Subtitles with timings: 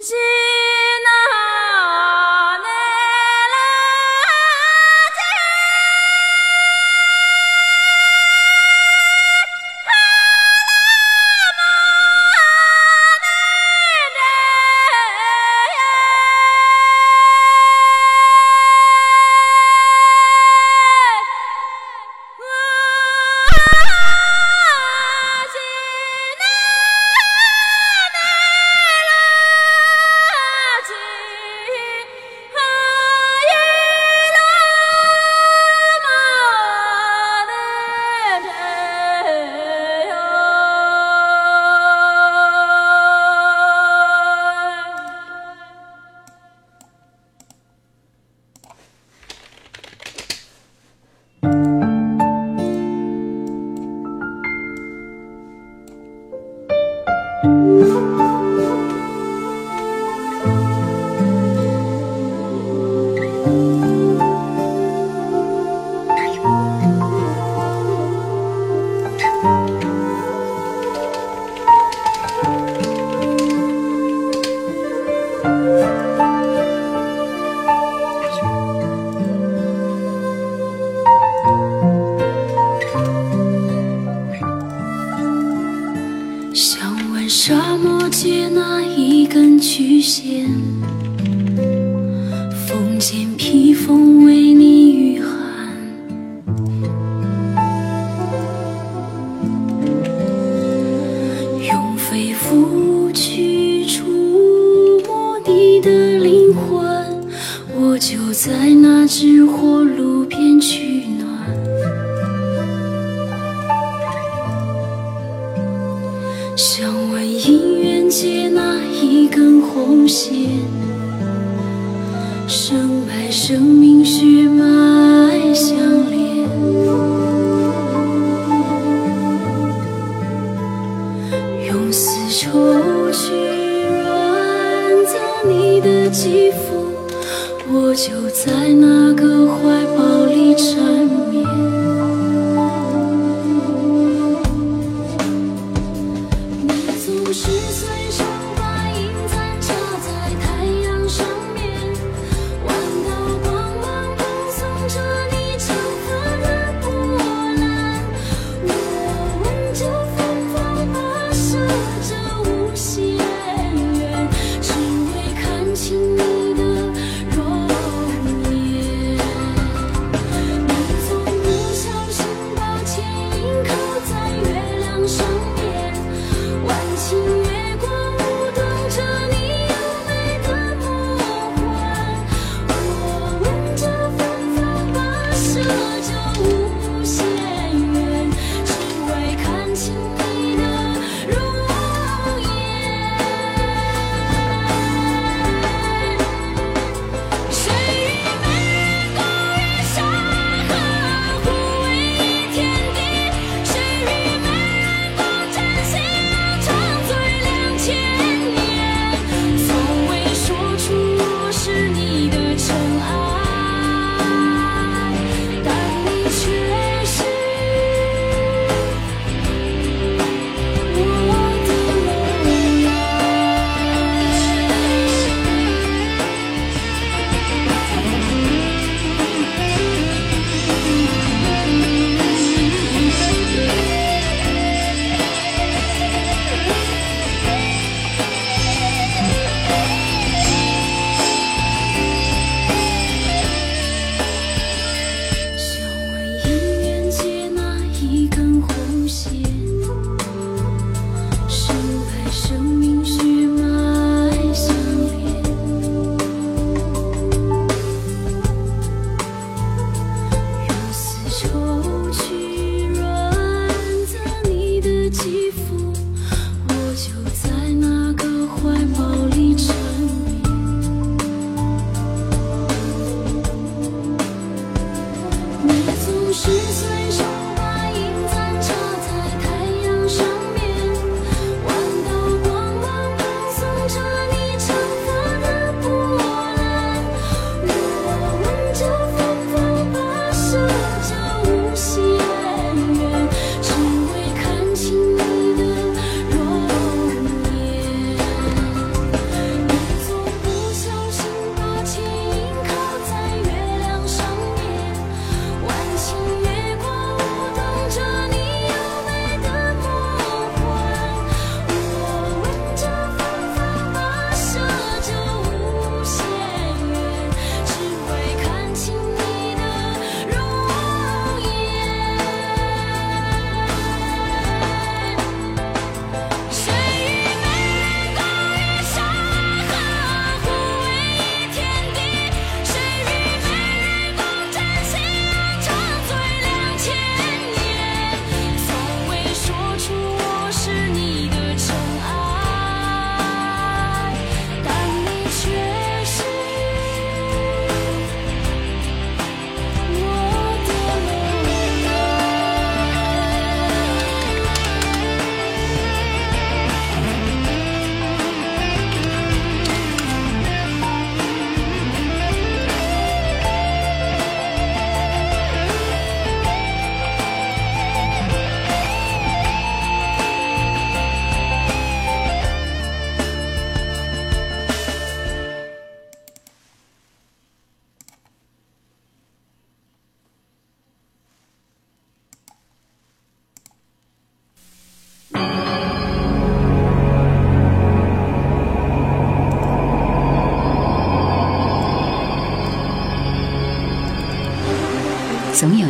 [0.00, 0.14] 只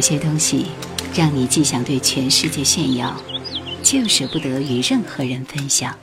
[0.01, 0.69] 有些东西，
[1.15, 3.15] 让你既想对全世界炫耀，
[3.83, 5.95] 就舍不得与任何人分享。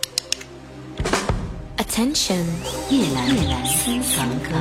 [1.77, 2.45] Attention，
[2.91, 4.51] 夜阑夜阑私房歌。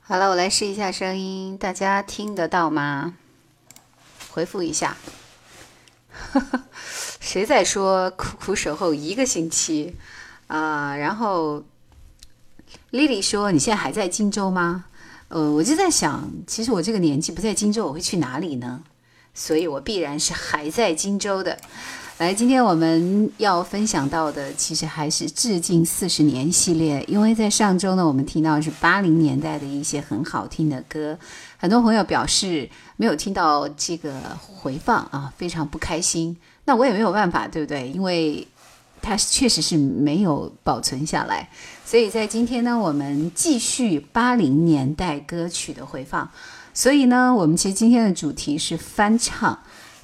[0.00, 3.16] 好了，我来试一下声音，大家听得到吗？
[4.30, 4.96] 回复一下。
[7.20, 9.94] 谁在说苦苦守候一个星期
[10.46, 10.96] 啊？
[10.96, 11.64] 然后。
[12.90, 14.84] 丽丽说：“你现在还在荆州吗？”
[15.28, 18.82] 呃，我就在想，其实我这个年纪不在荆州，我会去哪里呢？
[19.32, 21.56] 所以我必然是还在荆州的。
[22.18, 27.02] 来，今天我们要分享到的，其实还是致敬四十年系列。
[27.06, 31.16] 因为在上周呢，我们听到是八零年代的一些很好听的歌，
[31.58, 36.36] 很多朋友表示没有听到这个回放啊，非常不开心。
[36.64, 37.88] 那我也没有办法，对不对？
[37.88, 38.46] 因为
[39.00, 41.48] 它确实是没有保存下来。
[41.90, 46.30] 所以在今天呢，我们继续八零年代歌曲的回放。
[46.72, 49.58] 所以呢，我们其实今天的主题是翻唱，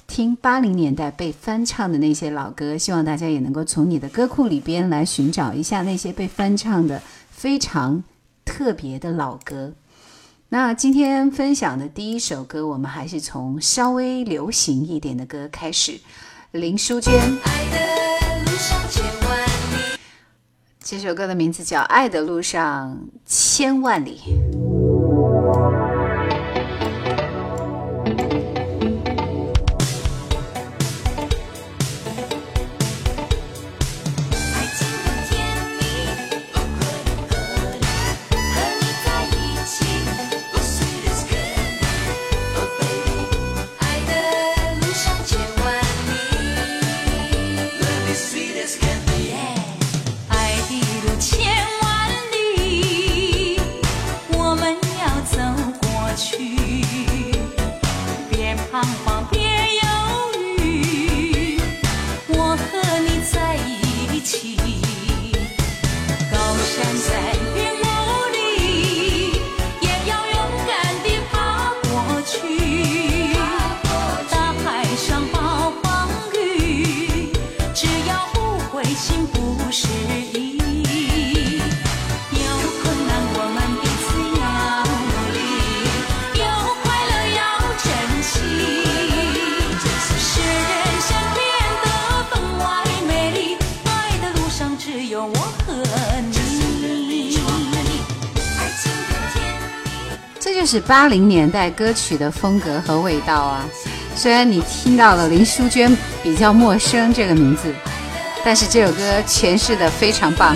[0.05, 2.77] 听八零年代被翻唱的那些老歌。
[2.77, 7.01] 希望大家也能够从你的歌库里边来寻找一下那些被翻唱的
[7.31, 8.03] 非常
[8.43, 9.71] 特别的老歌。
[10.49, 16.01] 那今天分享的第一首歌，我们还是从稍微流行一点的歌开始，
[16.51, 17.13] 林淑娟。
[20.89, 24.21] 这首歌的名字叫《爱的路上千万里》。
[100.79, 103.65] 八零年代歌曲的风格和味道啊！
[104.15, 107.73] 虽然你听到了林淑娟比较陌生这个名字，
[108.43, 110.55] 但是这首歌诠释的非常棒。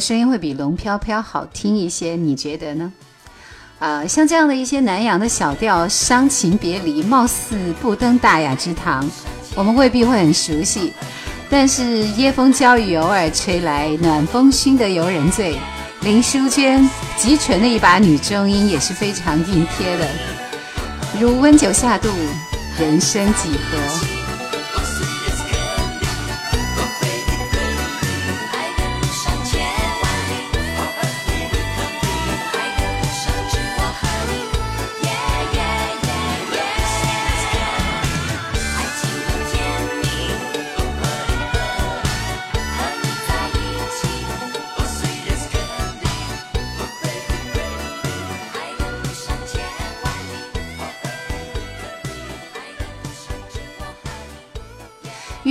[0.00, 2.92] 声音会比龙飘飘好听一些，你觉得呢？
[3.78, 9.08] 啊，像这样的一些南洋的小调，伤情别离，貌似不登大雅之堂，
[9.54, 10.92] 我们未必会很熟悉。
[11.48, 15.58] 但是夜风娇雨偶尔吹来，暖风熏得游人醉。
[16.02, 20.08] 林淑娟极纯的一把女中音也是非常硬贴的。
[21.20, 22.08] 如温酒下肚，
[22.78, 24.09] 人生几何？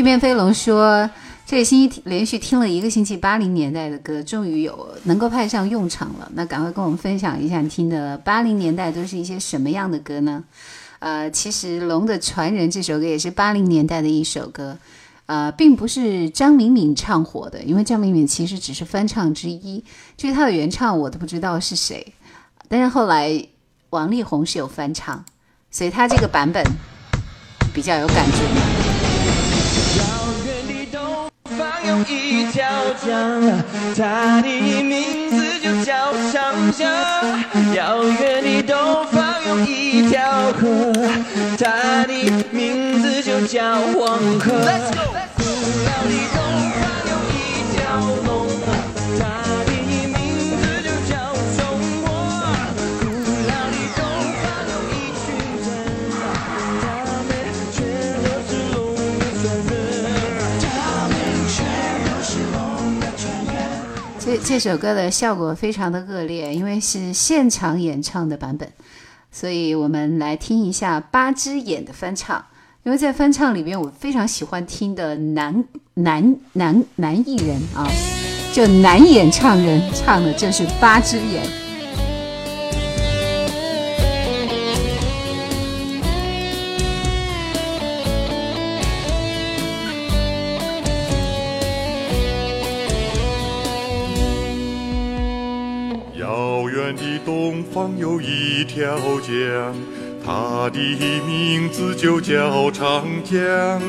[0.09, 1.07] 面飞龙说
[1.45, 6.27] ：“这个星期连续听了一个星期八零年代的歌，终于有能够派上用场了。
[6.33, 10.43] 那赶快跟我们分享一下，你听的八零年代都是一些什么样的歌呢？
[10.97, 14.75] 呃，其实《龙的传人》这首歌也是八零年代的一首歌，
[15.27, 19.83] 呃，并不是张敏敏唱火的，因为张敏敏其实只是翻唱之一，
[20.17, 22.15] 至于她的原唱我都不知道是谁。
[22.67, 23.45] 但是后来
[23.91, 25.23] 王力宏是有翻唱，
[25.69, 26.65] 所以他这个版本
[27.75, 28.78] 比较有感觉。”
[29.97, 30.01] 遥
[30.45, 30.97] 远的东
[31.57, 32.59] 方有一条
[33.05, 33.09] 江，
[33.97, 34.47] 它的
[34.83, 36.87] 名字就叫长江。
[37.73, 40.93] 遥远的东方有一条河，
[41.57, 42.13] 它的
[42.51, 44.49] 名字就叫黄河。
[64.43, 68.67] 这首歌的效果非常的恶劣，因为是现场演唱的版本，
[69.31, 72.43] 所以我们来听一下八只眼的翻唱。
[72.83, 77.87] 因为在翻唱里面，我非常喜欢听的男男男男艺人啊，
[78.51, 81.68] 就男演唱人唱的就是八只眼。
[97.99, 99.75] 有一条江，
[100.25, 100.79] 它的
[101.27, 103.81] 名字就叫长江。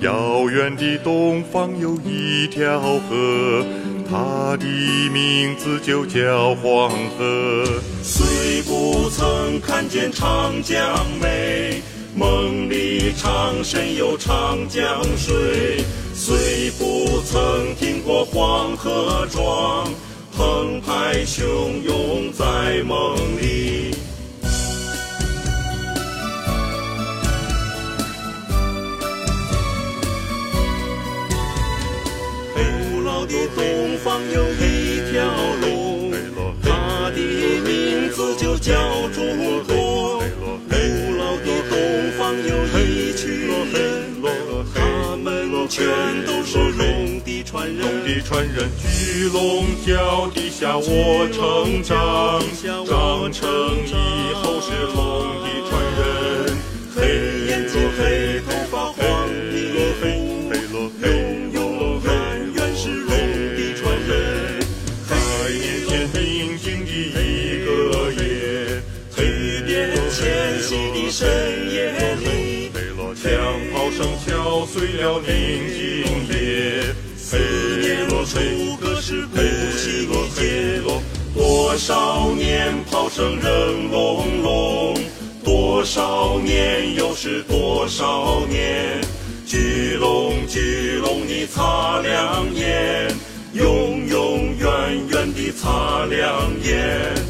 [0.00, 3.66] 遥远的东方有一条河，
[4.08, 4.64] 它的
[5.12, 7.64] 名字就叫黄河。
[8.02, 11.82] 虽不曾看见长江美，
[12.14, 15.84] 梦里常神游长江水。
[16.14, 19.86] 虽不曾听过黄河壮。
[20.38, 23.90] 澎湃汹涌在梦里，
[32.54, 35.26] 古老的东方有一条
[35.60, 36.12] 龙，
[36.62, 37.18] 它的
[37.64, 38.72] 名字就叫
[39.08, 39.26] 中
[39.66, 40.22] 国。
[40.68, 40.76] 古
[41.18, 44.22] 老的东方有一群人，
[44.72, 45.84] 他们全
[46.24, 47.07] 都是龙。
[47.52, 52.40] 龙的传人，巨龙脚底下我成长，
[52.84, 53.48] 长成
[53.86, 54.96] 以后是龙
[55.42, 56.00] 的传人。
[56.94, 56.98] 黑
[57.46, 58.96] 眼睛，黑头发，黄
[59.50, 59.54] 皮
[59.98, 60.02] 肤，
[61.00, 61.10] 永
[61.52, 61.56] 永
[62.04, 62.06] 远
[62.54, 63.10] 远是龙
[63.56, 64.10] 的传人。
[65.08, 65.10] 开
[65.48, 66.22] 眼前宁
[66.58, 67.68] 静的一个
[68.12, 68.22] 夜，
[69.16, 69.16] 黑
[69.66, 69.72] 边
[70.10, 70.20] 迁
[70.60, 71.18] 徙的深
[71.72, 71.76] 夜
[72.16, 72.70] 里，
[73.14, 73.24] 枪
[73.72, 75.28] 炮声敲碎了宁
[75.72, 75.87] 静夜。
[77.30, 78.38] 思念落出
[78.76, 79.36] 歌是不
[79.76, 81.02] 息的节落，
[81.34, 84.94] 多少年炮声仍隆隆，
[85.44, 88.98] 多少年又是多少年？
[89.44, 93.12] 巨龙巨龙你擦亮眼，
[93.52, 97.27] 永永远远地擦亮眼。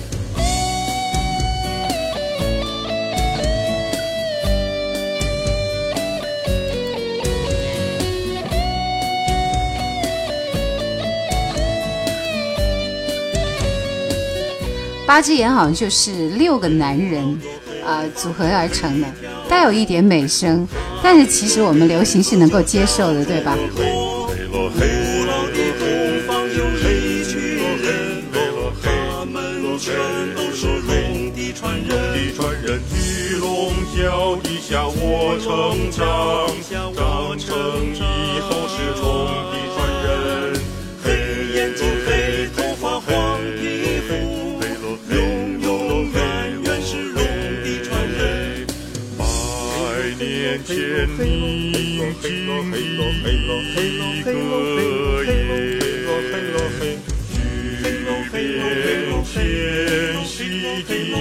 [15.09, 17.41] 八只眼好像就是六个男人，
[17.83, 19.09] 呃，组合而成的，
[19.49, 20.69] 带有一点美声，
[21.03, 23.57] 但是其实我们流行是能够接受的，对吧？
[34.69, 36.48] 天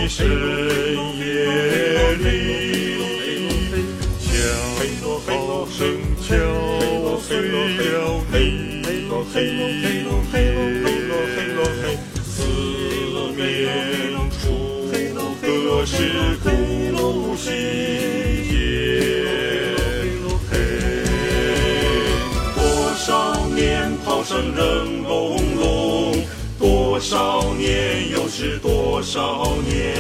[0.10, 1.26] 深夜
[2.16, 2.28] 里，
[4.22, 4.26] 枪
[5.26, 5.78] 炮声
[6.24, 6.28] 敲
[7.20, 7.56] 碎了
[8.32, 8.36] 黑
[8.84, 9.44] 夜，
[12.24, 12.32] 四
[13.36, 13.38] 面
[14.32, 14.40] 楚
[15.42, 15.46] 歌
[15.86, 15.92] 是
[16.42, 16.46] 黑
[18.48, 18.56] 夜。
[22.56, 22.58] 多
[22.96, 23.06] 少
[23.48, 23.58] 年
[24.06, 25.12] 炮声仍隆
[25.60, 26.26] 隆，
[26.58, 27.97] 多少年。
[28.58, 29.96] 多少年。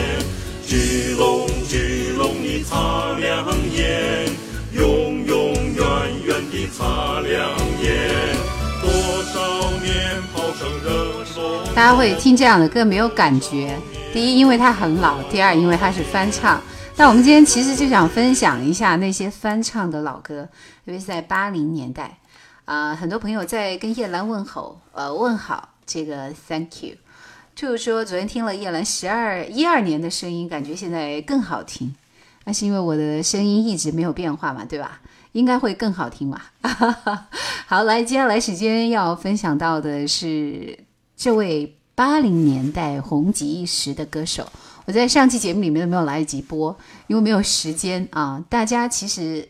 [0.66, 4.30] 巨龙，巨龙你擦亮眼，
[4.74, 5.86] 永永远
[6.26, 7.50] 远地擦亮
[7.82, 8.36] 眼。
[8.82, 8.92] 多
[9.24, 11.08] 少年炮声热。
[11.74, 13.78] 大家会听这样的歌没有感觉。
[14.12, 16.60] 第一，因为它很老；第二，因为它是翻唱。
[16.96, 22.18] 那我们今天其实就想分享一下那些翻唱的老歌，特别是在八零年代
[22.66, 26.96] 啊、很多朋友在跟叶兰问候，呃，问好这个 Thank you。
[27.60, 31.96] 兔说昨天听了叶兰十二一二年的声音，感觉现在更好听。
[32.44, 35.02] 那是因为我的声音一直没有变化嘛，对吧？
[35.32, 36.40] 应该会更好听嘛。
[37.66, 40.78] 好，来，接下来时间要分享到的是
[41.16, 44.48] 这位八零年代红极一时的歌手。
[44.86, 48.46] 我在上期节目里面都没有来得及播，因为没有时间啊。
[48.48, 49.50] 大家其实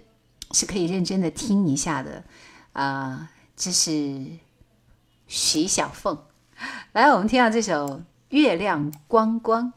[0.51, 2.23] 是可以认真的听一下的
[2.71, 4.25] 啊、这是
[5.27, 6.17] 徐小凤。
[6.93, 7.85] 来，我们听下这首
[8.29, 9.73] 《月亮光光》。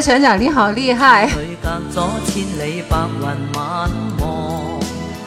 [0.00, 1.28] 杰克船长，你好厉害！
[1.28, 4.80] 佢隔咗千里白雲晚望，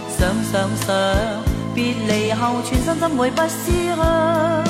[0.10, 0.96] 想想想，
[1.76, 4.66] 別離後全身怎會不思鄉？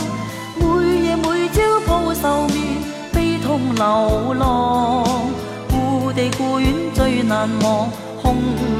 [0.60, 0.66] 每
[1.00, 5.06] 夜每朝報愁眠，悲痛流浪，
[5.70, 7.90] 故地故園最難忘，
[8.22, 8.36] 空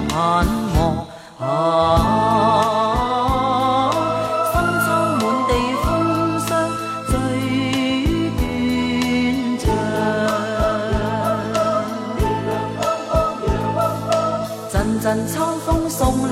[0.10, 2.23] 盼望！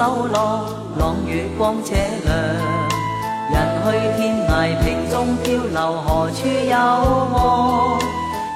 [0.02, 0.66] 風送柳浪，
[0.98, 1.94] 朗月光且
[2.26, 2.34] 亮。
[3.54, 4.52] 人去天涯
[4.84, 6.76] 瓶中漂流，何處有
[7.36, 8.00] 望？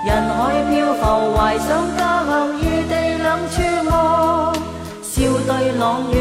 [0.08, 0.38] 人海
[0.72, 1.04] 漂浮，
[1.38, 3.56] 懷想家鄉，異地兩處
[3.92, 3.94] 望。
[5.04, 5.14] 笑
[5.46, 6.16] 對朗月，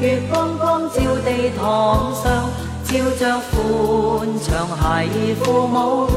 [0.00, 2.48] 月光光照地堂上，
[2.84, 6.08] 照着歡暢孩兒父母，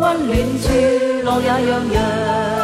[0.00, 0.32] 溫暖
[0.62, 0.68] 處
[1.26, 2.59] 樂也洋洋。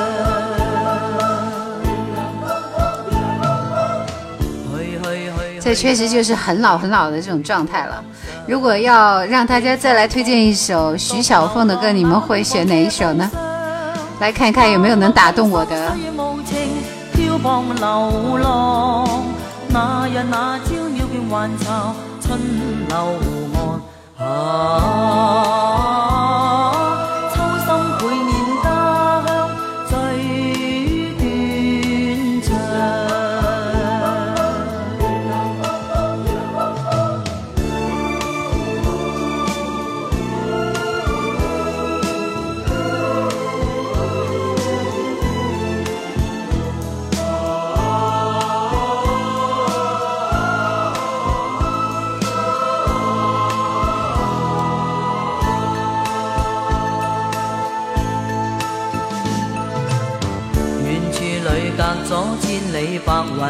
[5.67, 8.01] 这确实就是很老很老的这种状态了。
[8.47, 13.29] 如果要让大家再来推荐一首徐小凤的歌，你们会选哪一首呢？
[14.21, 15.91] 来看看有没有能打动我的。
[15.91, 16.57] 歲月無情，
[17.13, 19.09] 漂泊流浪。
[19.69, 20.57] 那日那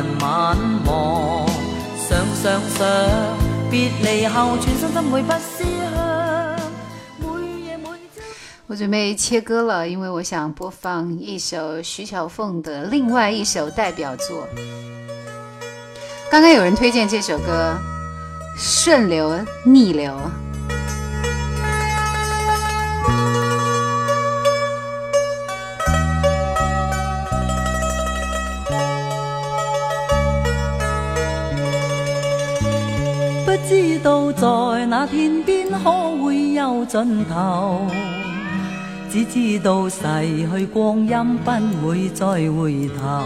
[0.00, 1.46] 里白雲晚望，
[1.96, 2.86] 想想想，
[3.70, 6.58] 別離後全身怎會不思鄉？
[7.18, 7.26] 每
[7.62, 7.88] 夜每。
[8.66, 14.46] 我准备切歌了，因为我想播放一首徐小凤的另外一首代表作。
[16.30, 17.78] 刚刚有人推荐这首歌
[18.58, 20.12] 《顺流逆流》。
[34.32, 35.90] 在那天边可
[36.22, 37.86] 會有盡頭？
[39.10, 40.02] 只知道逝
[40.52, 43.22] 去光陰不會再回頭。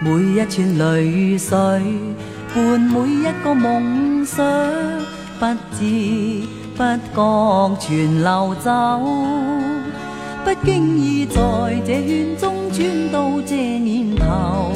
[0.00, 1.58] 每一串淚水
[2.54, 4.44] 伴每一個夢想，
[5.38, 5.46] 不
[5.76, 6.42] 知
[6.76, 6.82] 不
[7.14, 8.70] 覺全流走。
[10.44, 11.40] 不經意在
[11.86, 14.72] 這圈中轉到這年頭，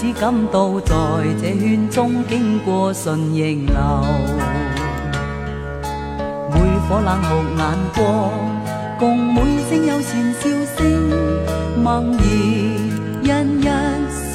[0.00, 0.94] 只感到在
[1.40, 3.74] 这圈中经过顺逆流。
[6.52, 8.30] 每颗冷酷眼光，
[8.96, 10.80] 共每声友善笑声，
[11.82, 13.66] 默然一一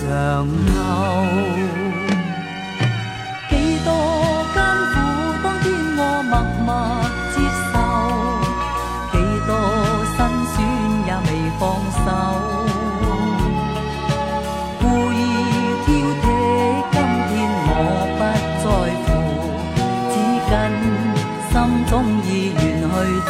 [0.01, 1.82] 常留。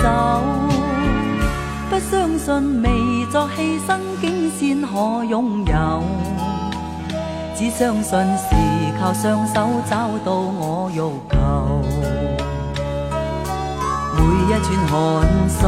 [0.04, 0.06] 走。
[1.90, 4.90] 不相信未作犧牲，竟先可
[5.24, 6.04] 擁有。
[7.56, 8.56] 只相信是
[9.00, 11.36] 靠雙手找到我欲求。
[14.18, 14.94] 每一串汗
[15.48, 15.60] 水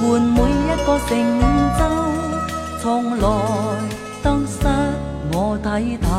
[0.00, 1.10] 換每一個成
[1.78, 1.80] 就，
[2.82, 2.84] 從
[3.18, 3.24] 來
[4.22, 4.58] 得失
[5.32, 5.66] 我睇
[6.00, 6.10] 透。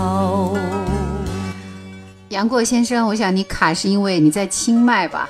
[2.32, 5.30] 杨过先生，我想你卡是因为你在清迈吧？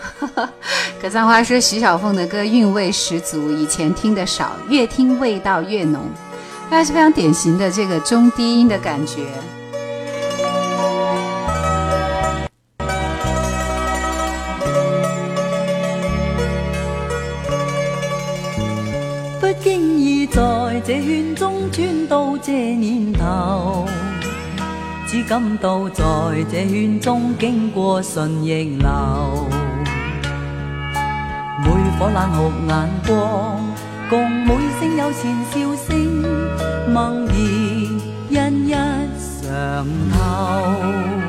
[1.02, 6.00] 可桑花说徐小凤的歌韵味十足，以前听的少，越听味道越浓，
[6.70, 9.24] 那是非常典型的这个中低音的感觉。
[19.40, 20.42] 不經意在
[20.86, 23.88] 這圈中轉到這年頭，
[25.12, 26.04] 只感到在
[26.50, 29.50] 这圈中经过顺逆流。
[31.60, 31.70] 每
[32.00, 33.60] 颗冷酷眼光，
[34.10, 35.22] 共每声友善
[35.52, 35.92] 笑声，
[36.94, 37.12] 默
[38.30, 38.74] 然一一
[39.20, 41.21] 上透。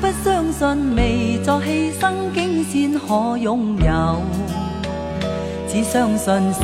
[0.00, 3.06] 不相信未作犧牲，竟先可
[3.38, 4.22] 擁有。
[5.68, 6.60] 只相信是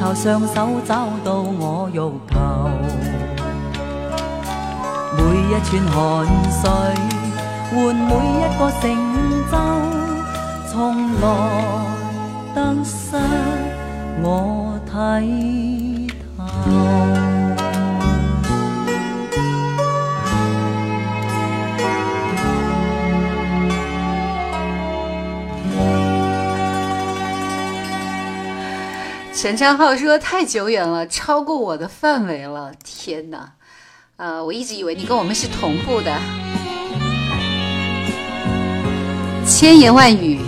[0.00, 2.34] 靠雙手找到我欲求。
[5.16, 5.94] 每一串汗
[6.50, 6.62] 水
[7.70, 8.84] 換每一個成
[9.50, 9.54] 就，
[10.72, 10.74] 從
[11.20, 11.24] 來
[12.54, 13.16] 得失
[14.22, 14.26] 我
[14.90, 14.94] 睇
[16.36, 17.35] 透。
[29.38, 33.52] 陈昌浩说太久远了，超过我的范围了，天哪！
[34.16, 36.18] 呃，我一直以为你跟我们是同步的。
[39.46, 40.40] 千言万语，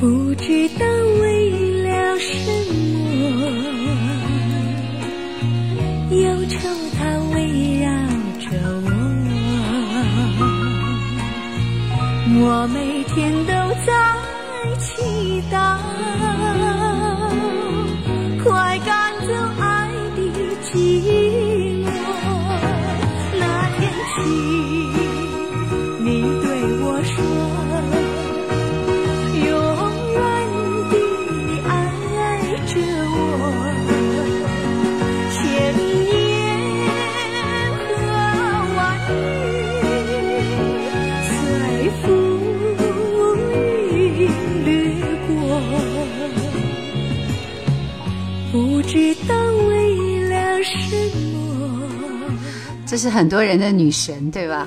[0.00, 0.86] 不知道
[1.20, 1.50] 为
[1.82, 2.50] 了什
[2.94, 2.98] 么，
[6.16, 6.56] 忧愁
[6.98, 7.36] 它围
[7.80, 7.86] 绕
[8.38, 8.48] 着
[8.86, 8.88] 我。
[12.42, 13.52] 我每天都
[13.84, 13.92] 在
[14.78, 14.88] 祈
[15.52, 15.54] 祷，
[52.90, 54.66] 这是很多人的女神，对吧？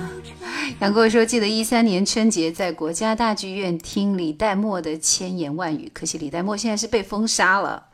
[0.79, 7.88] 杨过说：“记得一三年春节在国家大剧院听李代沫的千言万语，可惜李代沫现在是被封杀了。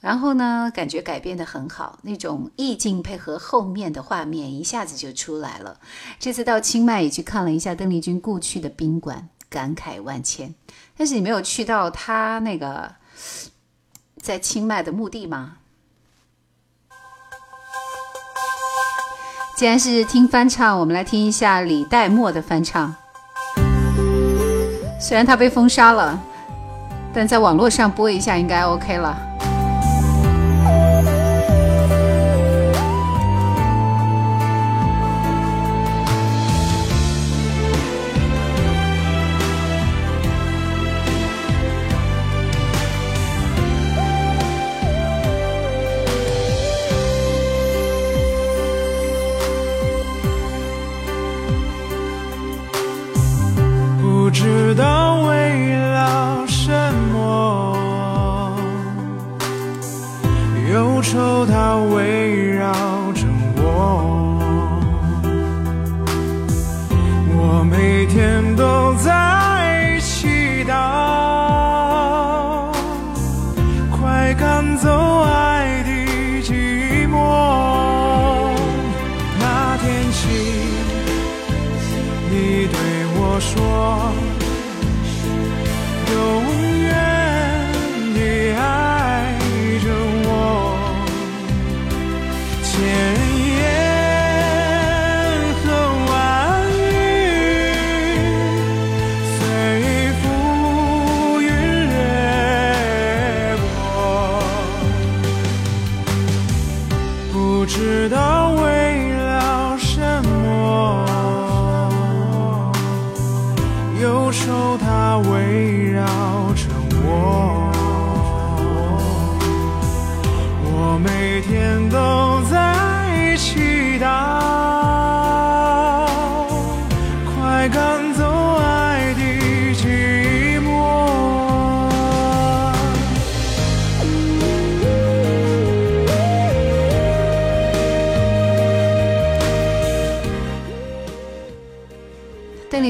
[0.00, 5.78] 然后呢，感觉改编的很好，那种意境配合后面的画面一下子就出来了。
[6.18, 10.54] 这次到清迈也去看了一下邓丽君故去的宾馆，感慨万千。
[10.96, 12.94] 但是你没有去到她那个
[14.16, 15.58] 在清迈的墓地吗？
[19.56, 22.92] 既然是听翻唱，我们来听一下李代沫的翻唱。
[25.00, 26.20] 虽然他被封杀了，
[27.12, 29.16] 但在网络上播一下应该 OK 了。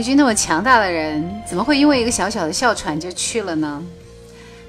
[0.04, 3.82] 军那么强大的人，怎么会因为一个小小的哮喘就去了呢？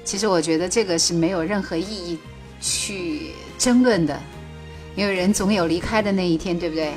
[0.02, 2.18] 其实我觉得这个是没有任何意义
[2.58, 4.18] 去争论的，
[4.94, 6.94] 因为人总有离开的那一天，对不对？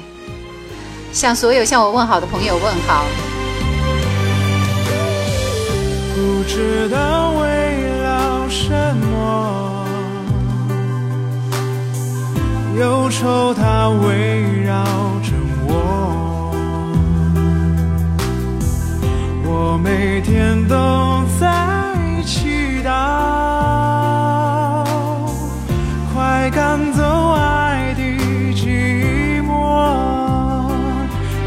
[1.12, 3.04] 向所有向我问好的朋友问好。
[6.16, 7.48] 不知道为
[8.04, 9.86] 了什么，
[12.78, 14.84] 忧愁它围绕
[15.24, 15.34] 着
[15.68, 16.09] 我，
[19.72, 20.76] 我每天都
[21.40, 21.46] 在
[22.26, 22.90] 祈祷，
[26.12, 27.04] 快赶走
[27.34, 28.02] 爱的
[28.56, 30.66] 寂寞。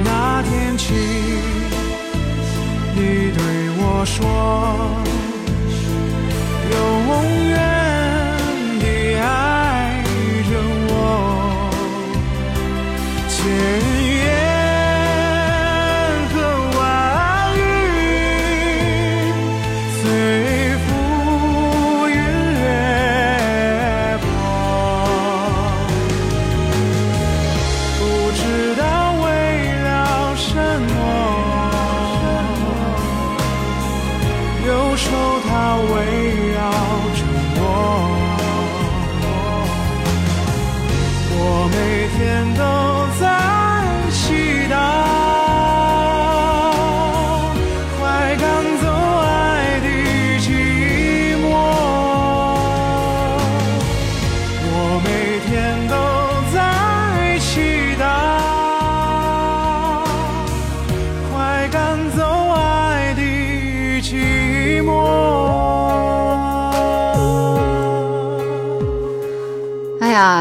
[0.05, 0.95] 那天起。
[2.95, 3.43] 你对
[3.79, 4.23] 我说，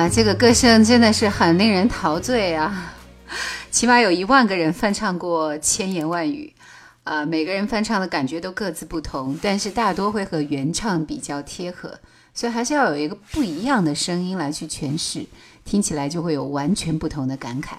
[0.01, 0.03] 寞。
[0.03, 2.93] 哎呀，这个歌声真的是很令人陶醉啊！
[3.69, 6.53] 起码有一万个人翻唱过《千言万语》，
[7.03, 11.99] 啊、每个人翻唱的感觉都各自不同，但是大多会和原唱比较贴合，
[12.33, 15.25] 所以还是要有一个不一样的声音来去诠释，
[15.63, 17.75] 听起来就会有完全不同的感慨。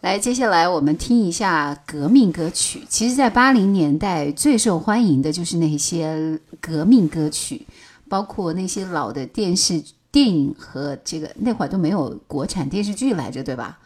[0.00, 2.82] 来，接下来我们听一下革命歌曲。
[2.88, 7.66] 其实，在八零年代最受欢迎的就是那些革命歌曲，
[8.08, 13.78] 包括那些老的电视、电影和这个那会儿都没有国产电视剧来着，对吧？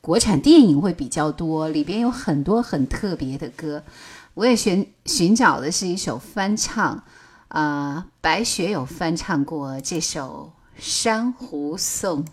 [0.00, 3.82] 国产电影会比较多，里边有很多很特别的歌。
[4.34, 7.04] 我也寻寻找的是一首翻唱，
[7.48, 12.24] 啊、白雪有翻唱过这首《珊瑚颂》。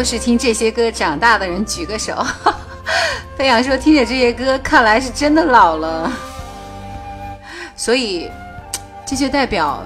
[0.00, 2.24] 都是听这些歌长大的人，举个手。
[3.36, 6.10] 飞扬说听着这些歌，看来是真的老了。
[7.76, 8.30] 所以
[9.04, 9.84] 这就代表，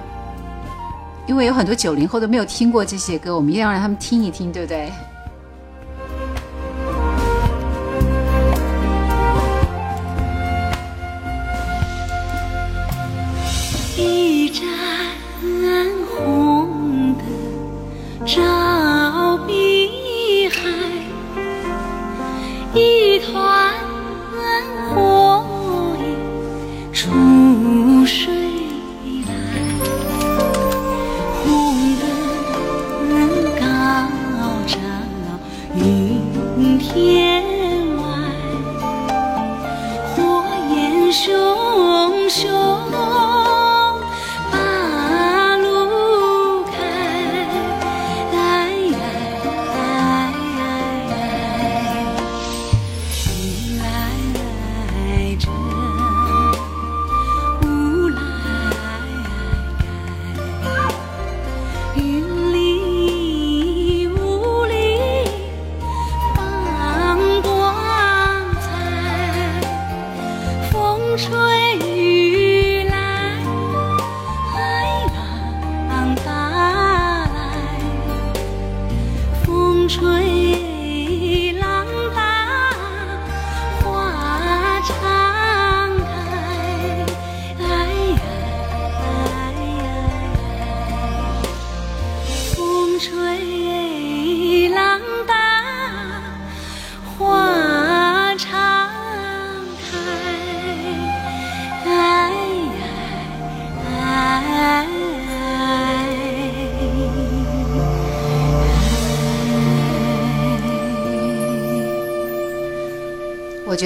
[1.27, 4.89] 因为有很多九零后都没有听过这些歌，我们一定要让他们听一听，对不对？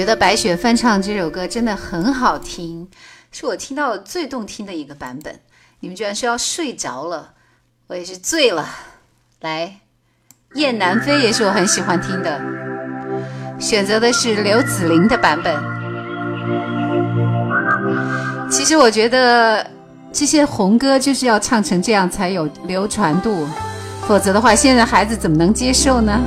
[0.00, 2.88] 觉得白雪翻唱这首歌真的很好听，
[3.30, 5.38] 是我听到最动听的一个版本。
[5.80, 7.34] 你们居然说要睡着了，
[7.86, 8.66] 我也是醉了。
[9.40, 9.80] 来，
[10.58, 12.40] 《雁南飞》也是我很喜欢听的，
[13.58, 15.54] 选择的是刘紫玲的版本。
[18.50, 19.70] 其实我觉得
[20.10, 23.46] 这些红歌就是要唱成这样才有流传度，
[24.08, 26.18] 否则的话，现在孩子怎么能接受呢？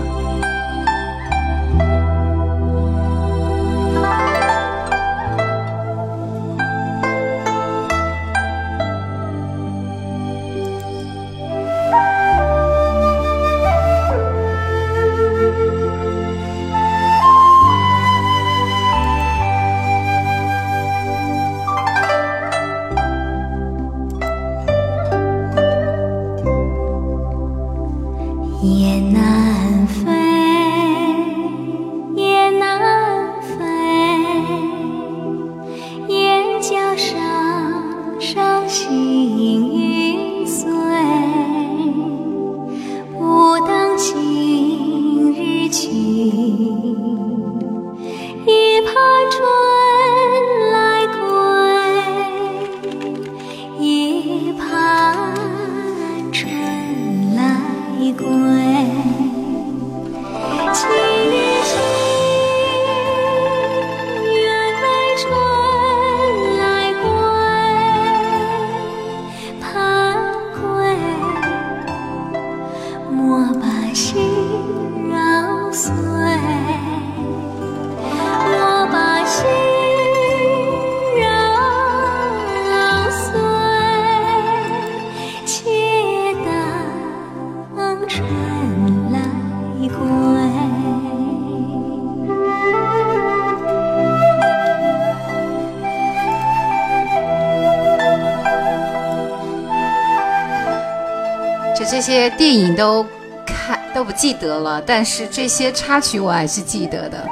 [102.03, 103.05] 些电影都
[103.45, 107.25] 看都不记得了，但是这些插曲我还是记得的，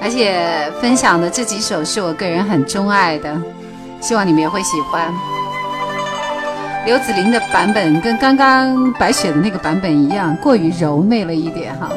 [0.00, 3.36] 而且分享的这几首是我个人很钟爱的，
[4.00, 5.12] 希望你们也会喜欢。
[6.86, 11.90] 刘紫玲的版本跟刚刚白雪的那个版本一样，过于柔媚了一点哈。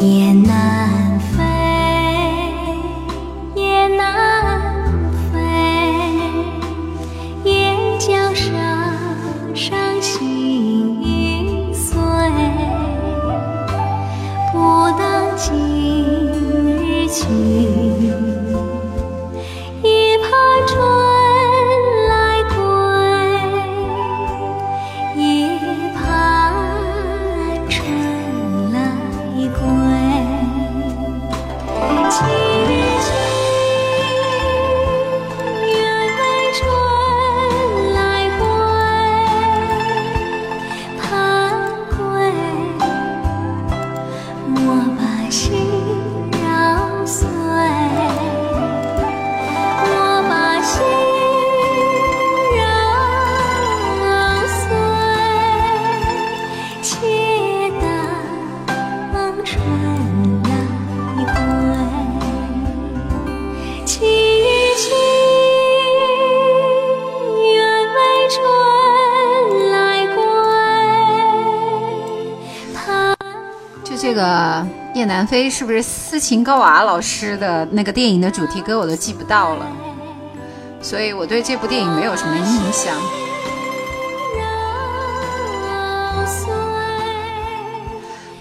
[0.00, 0.99] 也难》
[75.50, 79.66] 是不是斯琴高娃老师的那个电影的主题歌，我都记不到了，
[80.82, 82.96] 所以我对这部电影没有什么印象。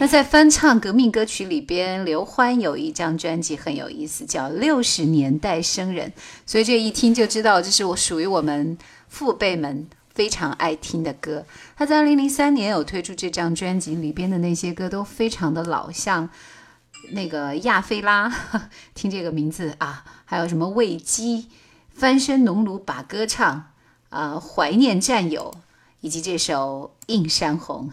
[0.02, 6.08] 那在翻唱革命歌曲里边，刘欢有一张专辑很有意思，叫《六十年代生人》，
[6.46, 8.78] 所以这一听就知道这是我属于我们
[9.10, 11.44] 父辈们非常爱听的歌。
[11.76, 16.30] 他在二零零三年有推出这张专辑，里边的那些歌都非常的老，像
[17.12, 18.32] 那个亚非拉，
[18.94, 21.48] 听这个名字啊，还有什么喂鸡、
[21.90, 23.72] 翻身农奴把歌唱，
[24.10, 25.56] 啊、怀念战友，
[26.02, 27.90] 以及这首《映山红》。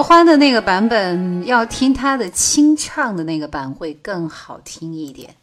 [0.00, 5.36] 刘欢的那个版本，要听他的清唱的那个版会更好听一点。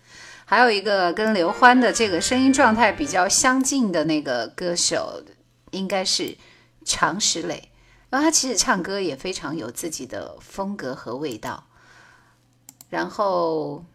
[0.46, 5.22] 还有一个跟刘欢的这个声音状态比较相近的那个歌手，
[5.70, 6.36] 应该是
[6.84, 7.70] 常石磊。
[8.10, 11.68] 然后他其实唱歌也非常有自己的风格和味道。
[12.90, 13.86] 然后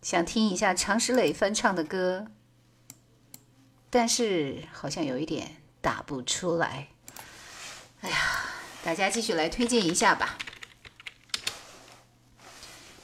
[0.00, 2.28] 想听一下常石磊翻唱的歌，
[3.90, 6.88] 但是好像有一点打不出来。
[8.00, 8.16] 哎呀，
[8.86, 10.38] 大家继续来推荐一下吧。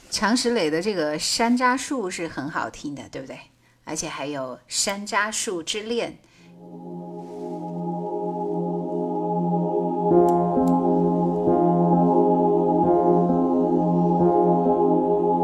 [0.09, 3.37] 常石磊的这个《山楂树》是很好听的，对不对？
[3.83, 6.11] 而且还有《山楂树之恋》。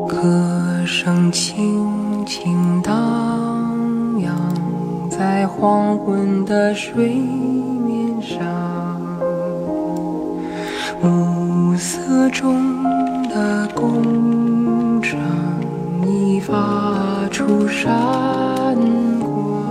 [0.08, 8.40] 歌声轻轻荡漾在黄昏的水面上，
[11.80, 12.84] 色中
[13.30, 15.18] 的工厂
[16.06, 17.90] 已发出闪
[19.18, 19.64] 光，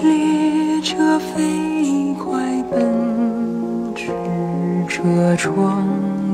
[0.00, 4.10] 列车飞快奔驰，
[4.88, 5.86] 车窗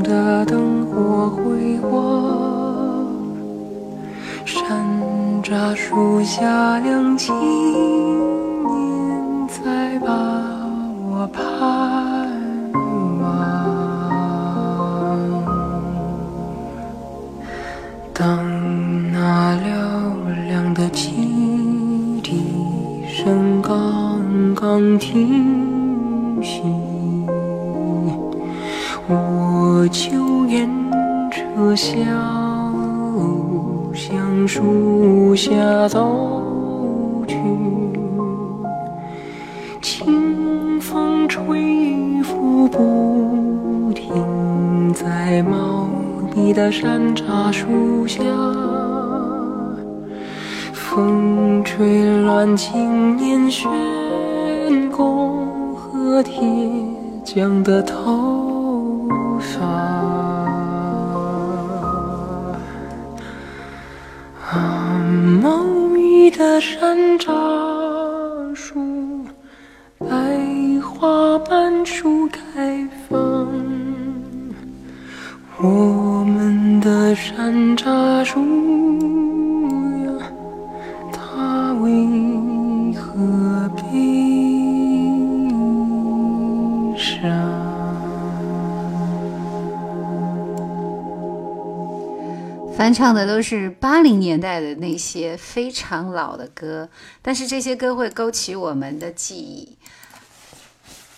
[0.04, 3.04] 的灯火辉煌。
[4.46, 4.78] 山
[5.42, 7.34] 楂树下，两青
[31.80, 32.04] 车厢
[33.94, 37.34] 向树下走去，
[39.80, 45.88] 清风吹拂不停，在茂
[46.36, 48.22] 密的山楂树下，
[50.74, 53.70] 风吹乱青年悬
[54.90, 56.42] 弓和铁
[57.24, 58.49] 匠的头。
[66.30, 67.69] 的山楂
[92.92, 96.88] 唱的都是八零年代的那些非常老的歌，
[97.22, 99.76] 但是这些歌会勾起我们的记忆。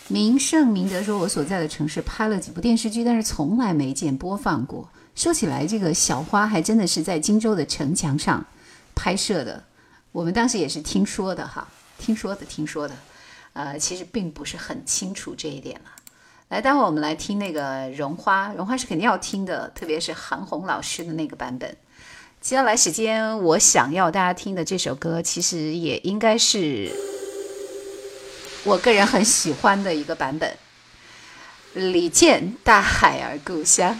[0.07, 4.89] 明胜明德说：“我所在的城市拍了几部电视剧，但是从来没见播放过。
[5.15, 8.45] 说起来，这个小花还真的是在荆州的城墙上
[8.93, 9.63] 拍摄的。
[10.11, 11.67] 我们当时也是听说的哈，
[11.97, 12.93] 听说的，听说的。
[13.53, 15.91] 呃，其实并不是很清楚这一点了。
[16.53, 21.75] 来，待会儿我们来听那个《绒花》，《绒花》是肯定要听的，特别是韩红老师的那个版本。
[22.39, 26.91] 接下来时间，我想要大家听的这首歌，其实也应该是
[28.63, 30.55] 我个人很喜欢的一个版本，
[31.73, 33.91] 李健《大海儿故乡》。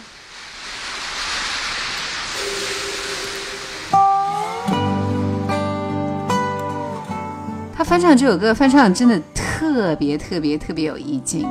[7.76, 11.44] 他翻唱这首歌，翻唱真的特别特别特别有意境。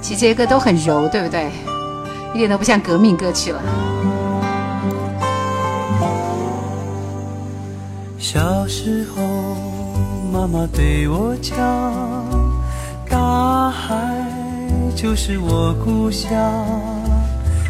[0.00, 1.50] 其实这些歌都很柔，对不对？
[2.34, 3.60] 一点都不像革命歌曲了。
[8.18, 9.22] 小时候，
[10.32, 11.56] 妈妈对我讲，
[13.08, 13.96] 大海
[14.94, 16.30] 就是我故乡，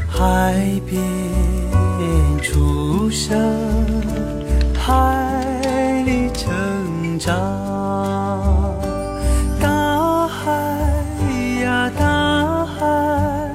[0.09, 0.55] 海
[0.87, 1.01] 边
[2.43, 3.39] 出生，
[4.75, 6.53] 海里成
[7.19, 7.35] 长。
[9.61, 10.51] 大海
[11.63, 13.53] 呀，大海，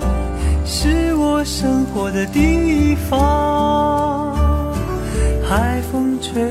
[0.66, 4.34] 是我生活的地方。
[5.48, 6.42] 海风吹，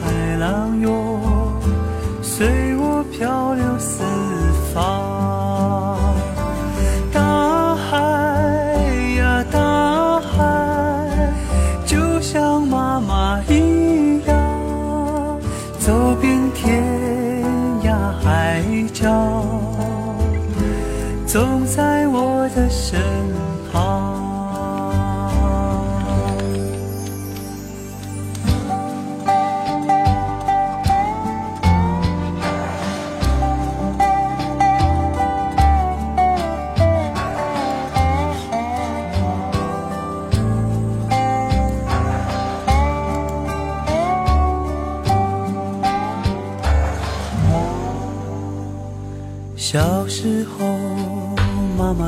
[0.00, 1.20] 海浪涌，
[2.22, 3.64] 随我漂流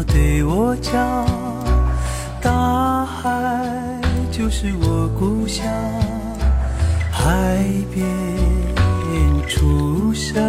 [0.05, 1.27] 对我讲，
[2.41, 3.31] 大海
[4.31, 5.65] 就是我故乡，
[7.11, 8.07] 海边
[9.47, 10.43] 出生，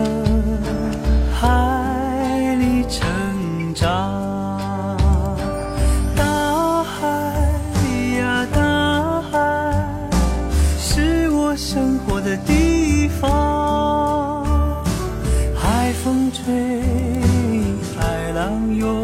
[1.33, 4.97] 海里成长。
[6.15, 7.07] 大海
[8.17, 9.37] 呀，大海，
[10.79, 14.41] 是我生活的地方。
[15.55, 16.81] 海风吹，
[17.97, 19.00] 海浪涌，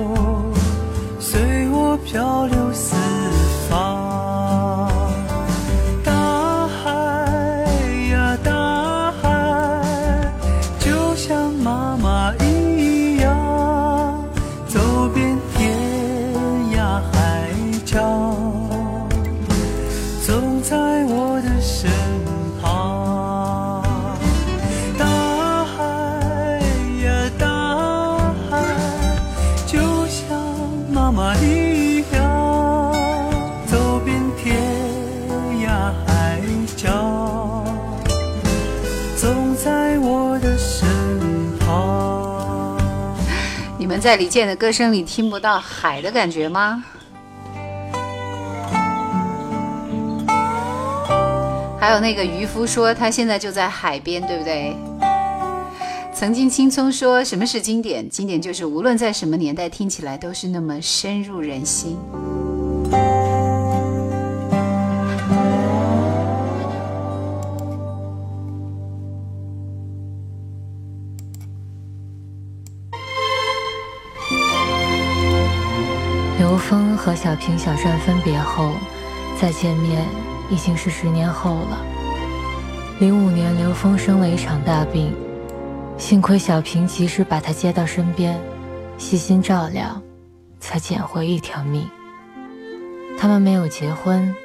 [44.07, 46.81] 在李健的歌声里听不到海的感觉吗？
[51.77, 54.73] 还有那个渔夫说他现在就在海边，对不对？
[56.15, 58.09] 曾经青葱说什么是经典？
[58.09, 61.97] 经典就是无论在什么年代听起来都是那么深入人心。
[77.07, 78.73] 和小平、小善分别后，
[79.39, 80.05] 再见面
[80.49, 81.77] 已经是十年后了。
[82.99, 85.15] 零五年，刘峰生了一场大病，
[85.97, 88.37] 幸亏小平及时把他接到身边，
[88.97, 90.01] 细心照料，
[90.59, 91.89] 才捡回一条命。
[93.17, 94.35] 他们没有结婚，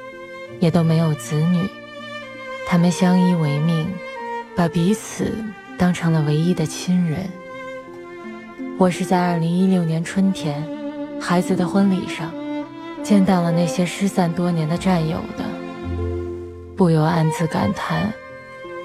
[0.60, 1.68] 也都没有子女，
[2.68, 3.88] 他们相依为命，
[4.54, 5.36] 把彼此
[5.76, 7.28] 当成了唯一的亲人。
[8.78, 10.64] 我是在二零一六年春天，
[11.20, 12.32] 孩子的婚礼上，
[13.03, 15.44] 见到了那些失散多年的战友的，
[16.76, 18.12] 不由暗自感叹，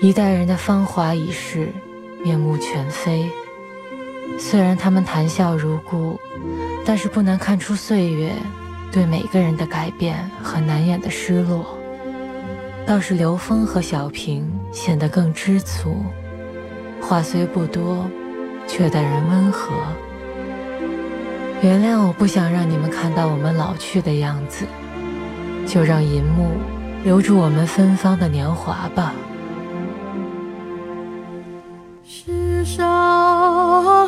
[0.01, 1.69] 一代人的芳华已逝，
[2.23, 3.29] 面目全非。
[4.39, 6.19] 虽然他们谈笑如故，
[6.85, 8.31] 但是不难看出岁月
[8.91, 11.77] 对每个人的改变和难掩的失落。
[12.85, 15.95] 倒是刘峰和小平显得更知足，
[17.01, 18.05] 话虽不多。
[18.69, 19.71] 却待人温和。
[21.61, 24.65] 原谅我不想让你们看到我们老去的样子，
[25.65, 26.51] 就让银幕
[27.03, 29.13] 留住我们芬芳的年华吧。
[32.05, 34.07] 世上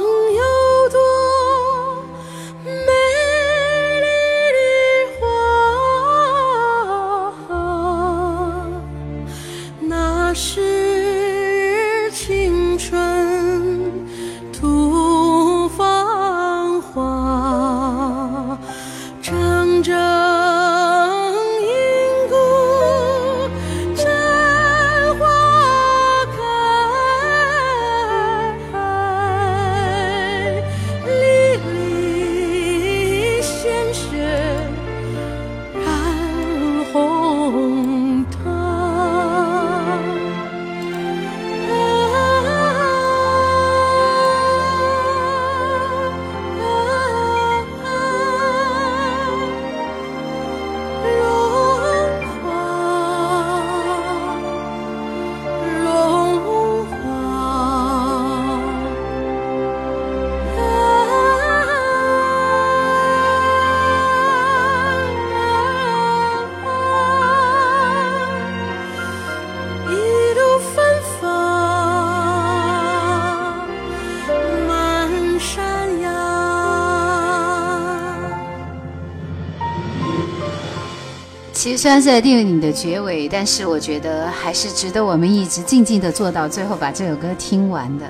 [81.80, 88.06] 虽然是在电影的结尾，但是我觉得还是值得我们一直静静的做到最后，把这首歌听完的，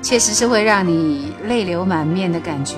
[0.00, 2.76] 确实是会让你泪流满面的感觉。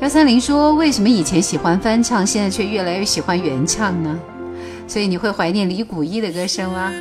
[0.00, 4.18] 幺三零说，为什么以前喜欢翻唱，现在却越来越喜欢原唱呢？
[4.88, 6.92] 所以你会怀念李谷一的歌声吗？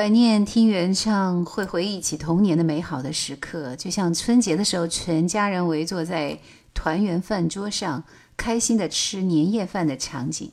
[0.00, 6.38] 怀念听原唱，会回忆起童年的美好的时刻，就像春节的时候，全家人围坐在
[6.72, 8.02] 团圆饭桌上，
[8.34, 10.52] 开心的吃年夜饭的场景。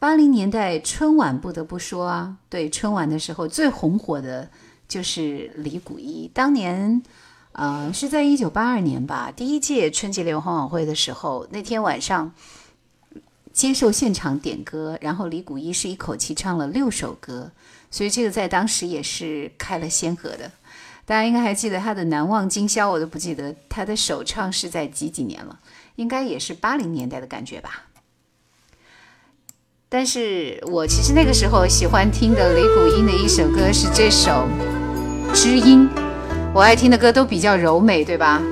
[0.00, 4.50] 八零年代春晚不得不说啊，对春晚的时候最红火的
[4.88, 6.28] 就是李谷一。
[6.34, 7.00] 当年，
[7.52, 12.32] 呃，是在一九八二年吧，第一届春节联欢晚会的时候，那天晚上
[13.52, 17.52] 接受现场点歌，然后李谷一是一口气唱了六首歌，
[17.94, 20.50] 所以这个在当时也是开了先河的。
[21.04, 25.60] 大家应该还记得他的《难忘今宵》，我都不记得他的首唱是在几几年了，
[25.94, 27.84] 应该也是八零年代的感觉吧。
[29.88, 34.48] 但是我其实那个时候喜欢听的李谷一的一首歌是这首
[35.32, 35.88] 《知音》，
[36.52, 38.42] 我爱听的歌都比较柔美，对吧？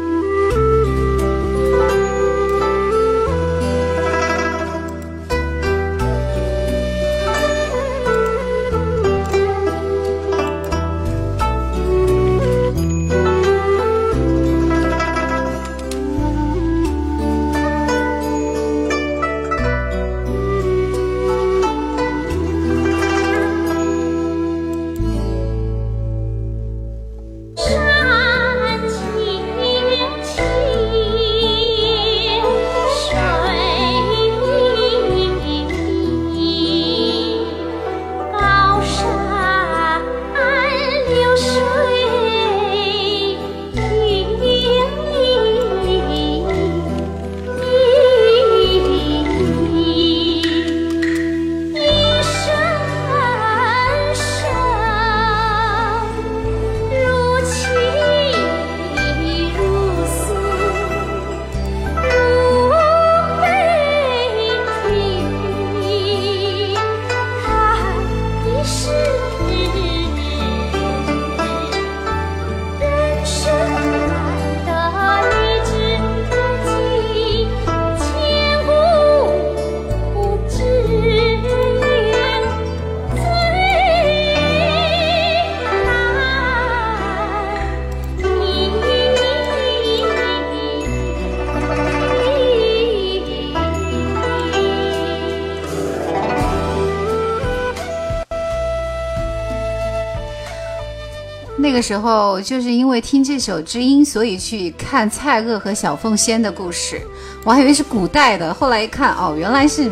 [101.82, 107.00] 时候就是因为听这首《知音》，所以去看蔡锷和小凤仙的故事。
[107.44, 109.90] 我还以为是古代的，后来一看，哦，原来是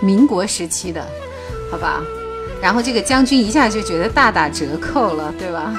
[0.00, 1.04] 民国时期的，
[1.70, 2.00] 好吧。
[2.62, 5.74] 然后这个将军一下就觉得大打折扣了，对吧？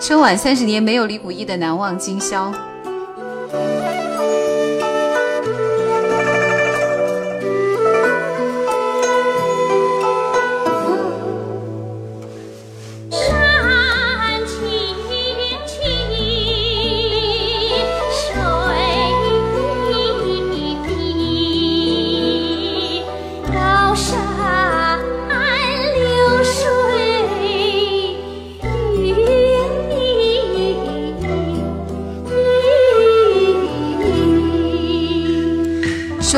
[0.00, 2.50] 春晚三十年没有李谷一的《难忘今宵》。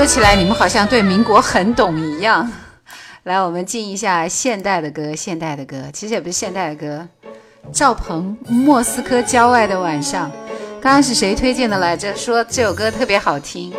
[0.05, 2.47] 说起来，你们好像对民国很懂一样。
[3.23, 7.09] 来，我们进一下现代的歌，现代的歌，其实也不是现代的歌。
[7.73, 10.31] 赵鹏《莫斯科郊外的晚上》，
[10.79, 12.15] 刚刚是谁推荐的来着？
[12.15, 13.73] 说这首歌特别好听。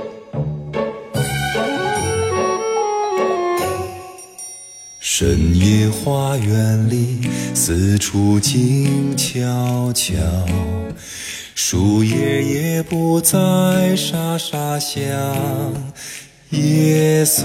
[5.00, 10.16] 深夜花园里，四处静悄悄，
[11.54, 15.06] 树叶也不再沙沙响。
[16.56, 17.44] 夜色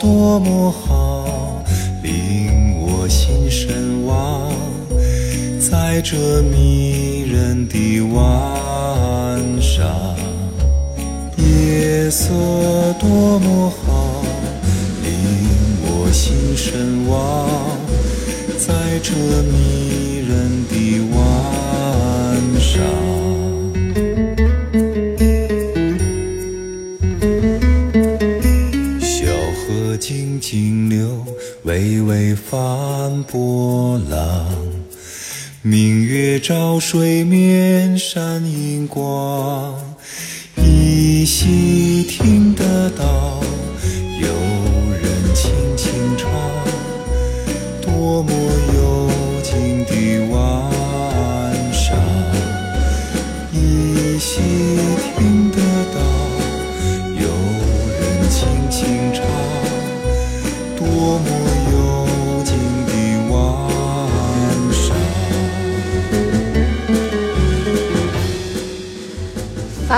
[0.00, 1.62] 多么好，
[2.02, 4.52] 令我心神往。
[5.60, 9.86] 在这迷人的晚上，
[11.36, 12.32] 夜色
[12.98, 14.24] 多么好，
[15.04, 15.12] 令
[15.84, 17.48] 我心神往。
[18.58, 19.12] 在这
[19.52, 21.20] 迷人的晚
[22.60, 23.11] 上。
[31.72, 34.46] 微微泛波浪，
[35.62, 39.74] 明月照水面闪银光，
[40.58, 43.31] 依稀听得到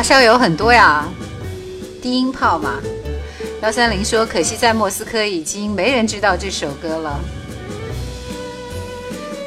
[0.05, 1.09] 发烧友很多呀，
[2.03, 2.79] 低音炮嘛。
[3.63, 7.19] 幺三零说：“可惜在莫斯科已经没人知道这首歌了。”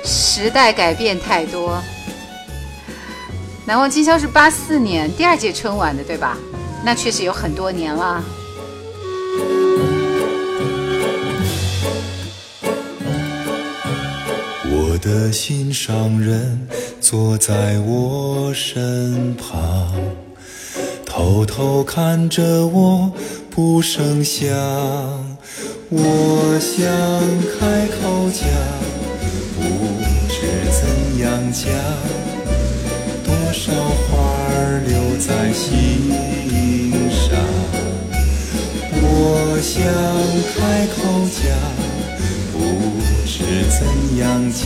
[0.03, 1.79] 时代改变太多。
[3.67, 6.35] 难忘今宵是八四年第二届春晚的，对吧？
[6.83, 8.23] 那确实有很多年了。
[14.71, 16.67] 我的心上人
[16.99, 19.93] 坐在我身旁，
[21.17, 23.11] 偷偷看着我
[23.49, 24.47] 不声响。
[25.89, 26.85] 我想
[27.57, 28.45] 开口讲，
[29.55, 29.59] 不
[30.29, 30.37] 知
[30.69, 30.85] 怎
[31.17, 31.65] 样讲，
[33.25, 34.13] 多少话
[34.45, 36.13] 儿留在心
[37.09, 37.33] 上。
[39.01, 39.73] 我想
[40.53, 41.01] 开口
[41.33, 41.41] 讲。
[42.53, 42.55] 不
[43.25, 43.33] 知
[43.71, 43.81] 怎
[44.19, 44.61] 样讲，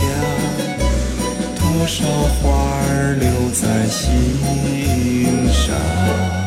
[1.56, 2.04] 多少
[2.42, 2.44] 话
[2.90, 3.24] 儿留
[3.54, 4.04] 在心
[5.50, 6.41] 上。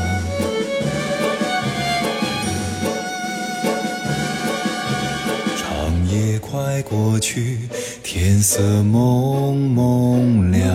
[6.55, 7.57] 快过去，
[8.01, 10.71] 天色蒙蒙亮，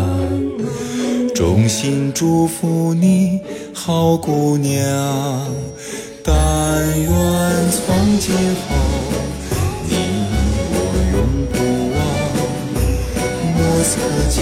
[1.34, 3.40] 衷心祝福你
[3.72, 5.46] 好姑娘，
[6.22, 6.34] 但
[7.00, 7.10] 愿
[7.70, 8.34] 从今
[8.68, 8.76] 后。
[9.88, 9.96] 你
[10.70, 10.76] 我
[11.14, 11.16] 永
[11.50, 11.56] 不
[11.96, 11.98] 忘
[13.56, 13.90] 莫测
[14.28, 14.38] 江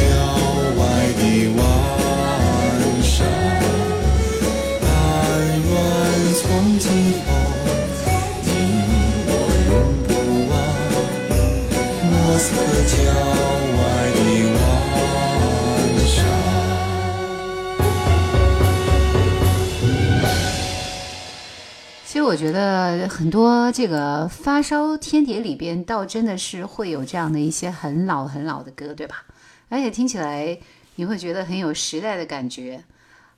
[22.28, 29.24] 我觉得很多这个发烧天碟里边，倒真的是会有这样的一些很老很老的歌，对吧？
[29.70, 30.58] 而且听起来
[30.96, 32.84] 你会觉得很有时代的感觉。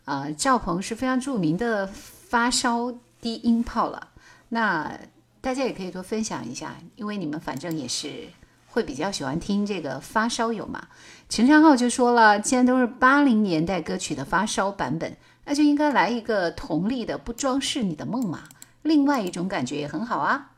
[0.07, 4.09] 啊、赵鹏是非常著名的发烧低音炮了。
[4.49, 4.99] 那
[5.41, 8.25] 大家也可以多分享一下，因为你们反正也是
[8.71, 10.89] 会比较喜欢听这个发烧友嘛。
[11.29, 18.43] 陈昌浩就说了，既然都是八零年代歌曲的发烧版本，那就应该来一个同力的《不装饰你的梦》嘛。
[18.83, 20.51] 另外一种感觉也很好啊。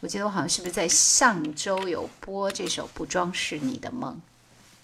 [0.00, 4.14] 我记得我好像是不是在上周有播这首《不装饰你的梦》，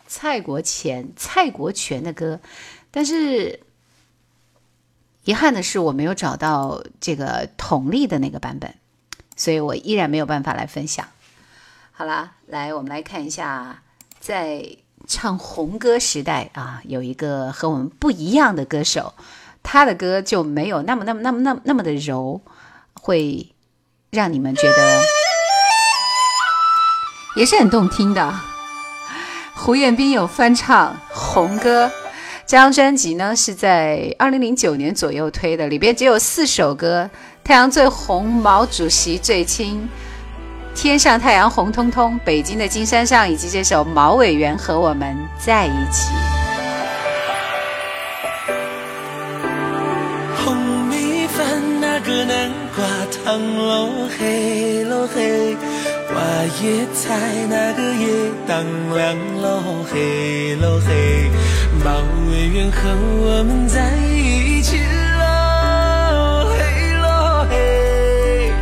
[0.07, 2.39] 蔡国权蔡国权的歌，
[2.91, 3.61] 但是
[5.25, 8.75] 遗憾的是我没有找到这个佟丽的那个版本，
[9.37, 11.09] 所以我依然没有办法来分享。
[11.93, 13.83] 好啦，来我们来看一下，
[14.21, 14.77] 在
[15.09, 19.15] 唱红歌时代啊，有一个和我们不一样的歌手，
[19.63, 22.43] 他的歌就没有那么那么那么那么那么的柔，
[23.07, 23.55] 会
[24.11, 25.01] 让你们觉得
[27.37, 28.35] 也是很动听的。
[29.55, 31.89] 胡彦斌有翻唱红歌，
[32.45, 37.09] 这张专辑呢是在二零零九年左右推的，里边只有四首歌：
[37.45, 39.89] 太阳最红，毛主席最亲。
[40.75, 46.36] 天上太阳红彤彤，北京的金山上，以及这首毛委员和我们在一起。
[53.27, 55.57] 瓜汤喽嘿喽嘿，
[56.09, 56.15] 花
[56.63, 57.19] 椰菜
[57.51, 58.07] 那个也
[58.47, 58.65] 当
[58.95, 61.29] 凉喽嘿喽嘿，
[61.85, 61.91] 毛
[62.31, 66.59] 委员和我们在一起喽嘿
[67.03, 68.53] 喽嘿，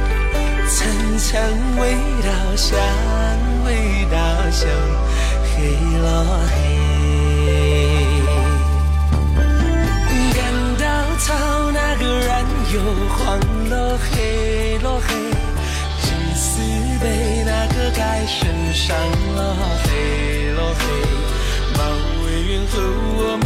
[0.71, 1.39] 层层
[1.79, 1.93] 味
[2.23, 2.79] 道香，
[3.67, 4.17] 味道
[4.51, 4.67] 香
[5.45, 5.53] 嘿
[6.03, 6.09] 喽
[6.49, 6.53] 嘿。
[10.33, 10.41] 干
[10.81, 10.83] 稻
[11.19, 11.25] 草
[11.71, 12.33] 那个染
[12.73, 13.39] 又黄
[17.91, 18.97] 盖身上
[19.35, 19.55] 了
[19.85, 20.85] 飞了飞，
[21.77, 21.79] 毛
[22.25, 22.73] 委员和
[23.17, 23.45] 我们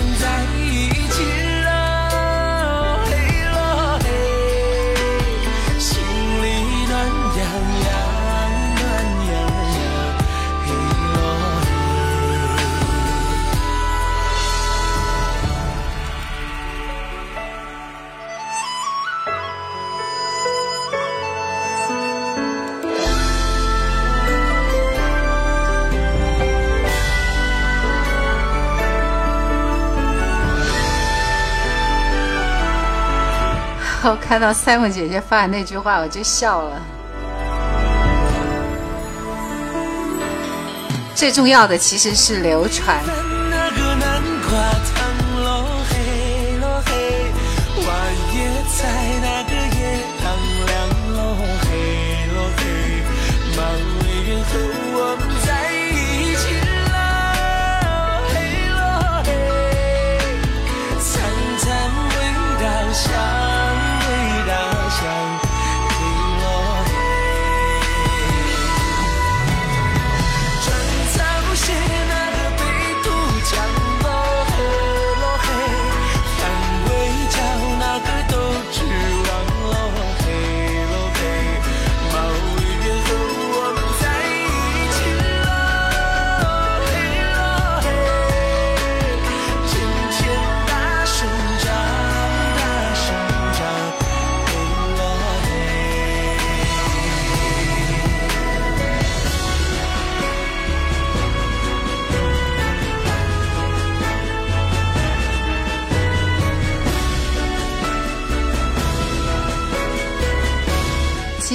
[34.04, 36.80] 我看到 Simon 姐姐发的那句话，我就笑了。
[41.14, 43.02] 最重要的其实是流传。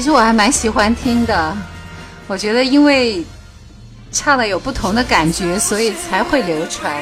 [0.03, 1.55] 其实我还蛮喜欢听的，
[2.27, 3.23] 我觉得因为
[4.11, 7.01] 唱的有不同的感觉，所以才会流传。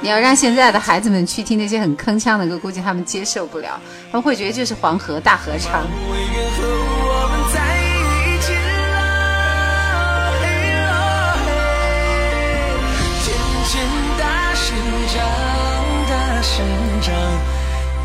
[0.00, 3.80] 你要让现在的孩子们去听那些很铿锵的歌，估计他们接受不了，
[4.10, 5.86] 他们会觉得就是黄河大合唱。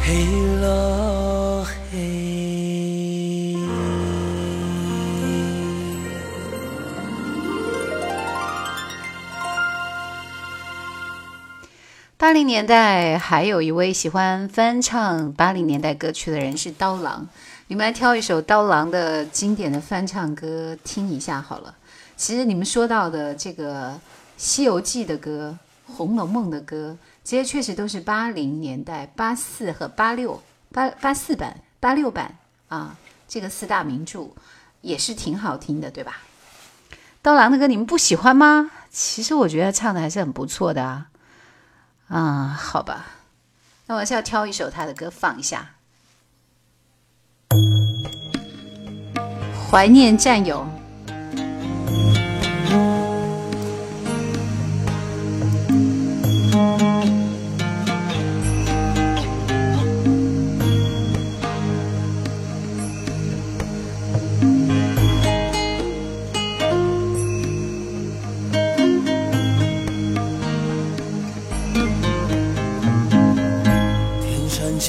[0.06, 1.23] 嘿。
[12.24, 17.28] 八零年代还有一位喜欢翻唱八零年代歌曲的人是刀郎，
[17.68, 21.76] 你们来挑一首刀郎的经典的翻唱歌听一下好了。
[22.16, 23.90] 其实你们说到的这个
[24.38, 25.58] 《西游记》的歌，
[25.94, 26.96] 《红楼梦》的歌。
[27.26, 32.34] 这些确实都是八零年代八四和八六八八四版八六版
[32.70, 32.96] 啊，
[33.28, 34.30] 这个四大名著
[34.80, 36.20] 也是挺好听的，对吧？
[37.22, 38.72] 刀郎的歌你们不喜欢吗？
[38.90, 41.08] 其实我觉得唱的还是很不错的啊。
[42.14, 43.08] 啊，好吧，
[43.88, 45.72] 那我还是要挑一首他的歌放一下，
[49.72, 50.64] 《怀念战友》。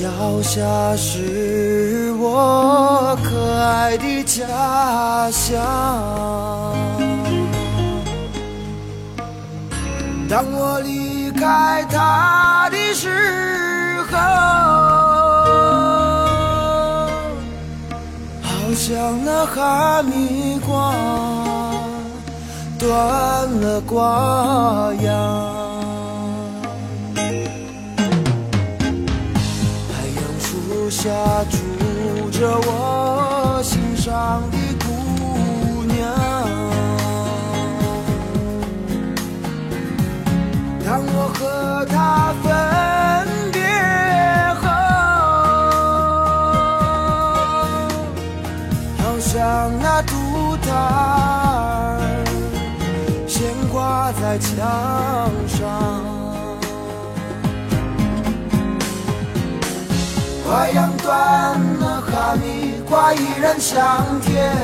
[0.04, 0.10] 脚
[0.42, 0.60] 下
[0.96, 5.58] 是我可爱的家乡。
[10.28, 13.08] 当我离开它的时
[14.12, 14.18] 候，
[18.42, 20.92] 好像那哈密瓜
[22.78, 25.63] 断了瓜秧。
[31.04, 31.58] 家住
[32.30, 34.86] 着我心上的姑
[35.84, 36.08] 娘，
[40.82, 42.48] 当我和她分
[43.52, 43.60] 别
[44.62, 44.64] 后，
[48.96, 50.72] 好像那杜达
[51.98, 52.00] 尔
[53.28, 54.56] 悬挂在墙
[55.48, 55.93] 上。
[60.44, 64.54] 花样断了，哈密瓜依然香甜。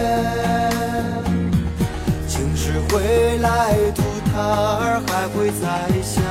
[2.28, 6.22] 青石回来，杜塔尔还会再响。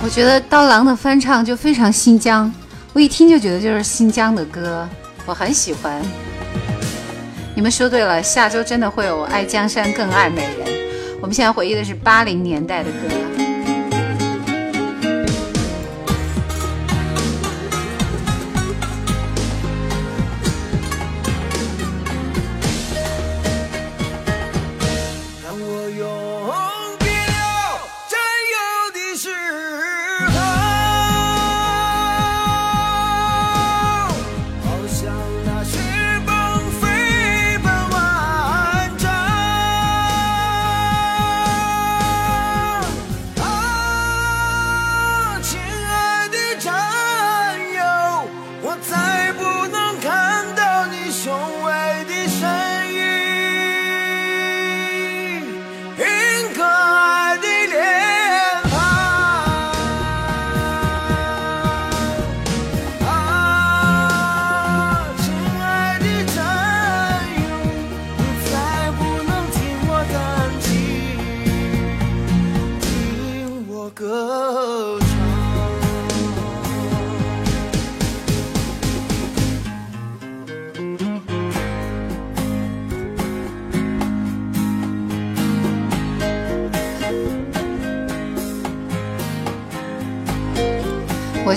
[0.00, 2.50] 我觉得刀郎的翻唱就非常新疆，
[2.92, 4.88] 我一听就觉得就是新疆的歌。
[5.28, 6.00] 我很喜欢，
[7.54, 10.66] 你们说对了，下周真的会有《爱江山更爱美人》。
[11.20, 13.47] 我们现在回忆的是八零年代的歌。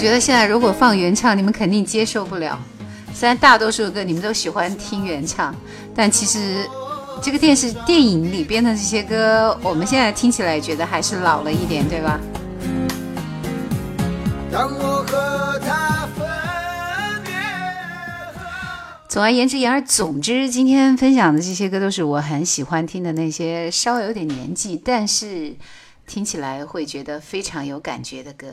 [0.01, 2.59] 觉得现在如果放原唱，你们肯定接受不了。
[3.13, 5.55] 虽然大多数歌你们都喜欢听原唱，
[5.93, 6.67] 但其实
[7.21, 12.19] 这个电视电影里边的这些歌，我们现在听起来觉得还是老了一点，对吧？
[19.07, 25.53] 总而言之，言而总之，今天分享的这些歌都是我很喜欢听的那些稍微有点年纪，但是
[26.07, 28.47] 听起来会觉得非常有感觉的歌。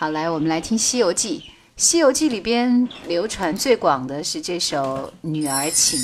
[0.00, 1.40] 好，来，我们来听《西游记》。
[1.76, 5.98] 《西游记》里边流传最广的是这首《女儿情》。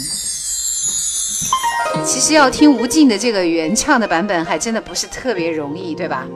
[2.04, 6.26] 其实要听吴静的这个原唱的版本，还真的不是特别容易，对吧？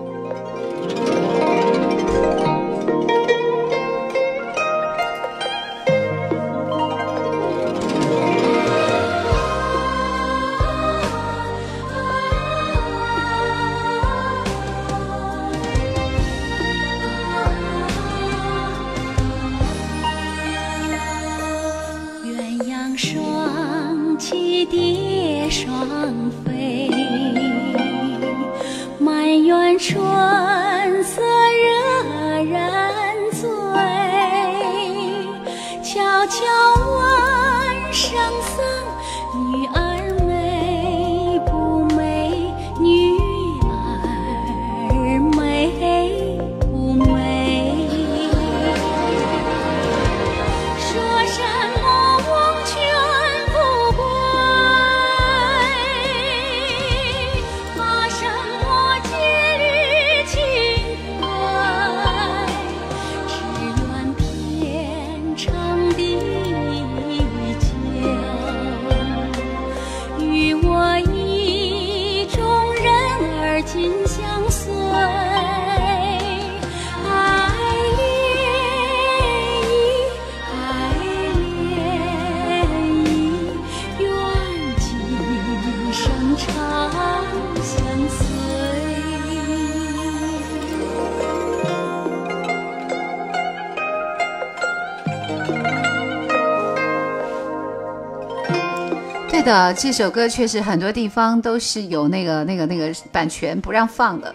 [99.72, 104.34] 这首歌确实很多地方都是有那个、那个、那个版权不让放的。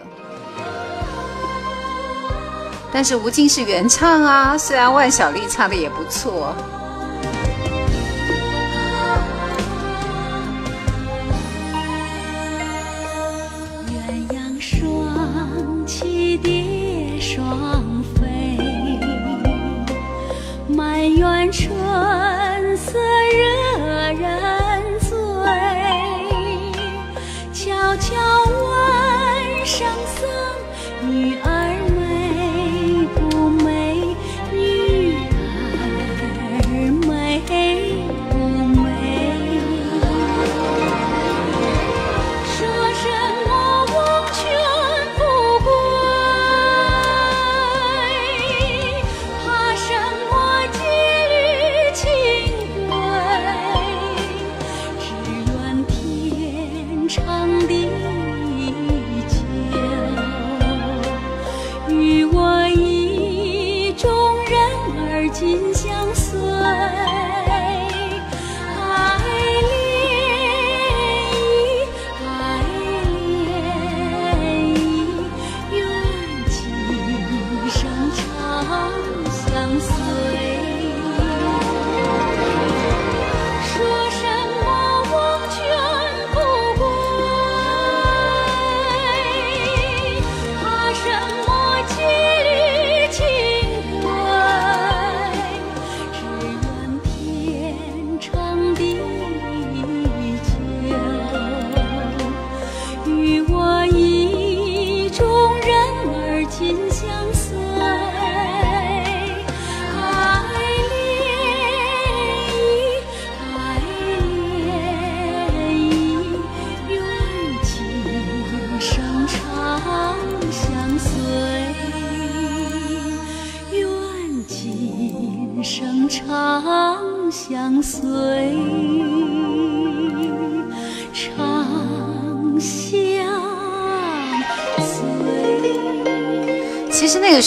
[2.92, 6.54] 但是吴京是原唱啊，虽然万晓利唱的也不错。
[13.88, 18.23] 鸳鸯双栖蝶双飞，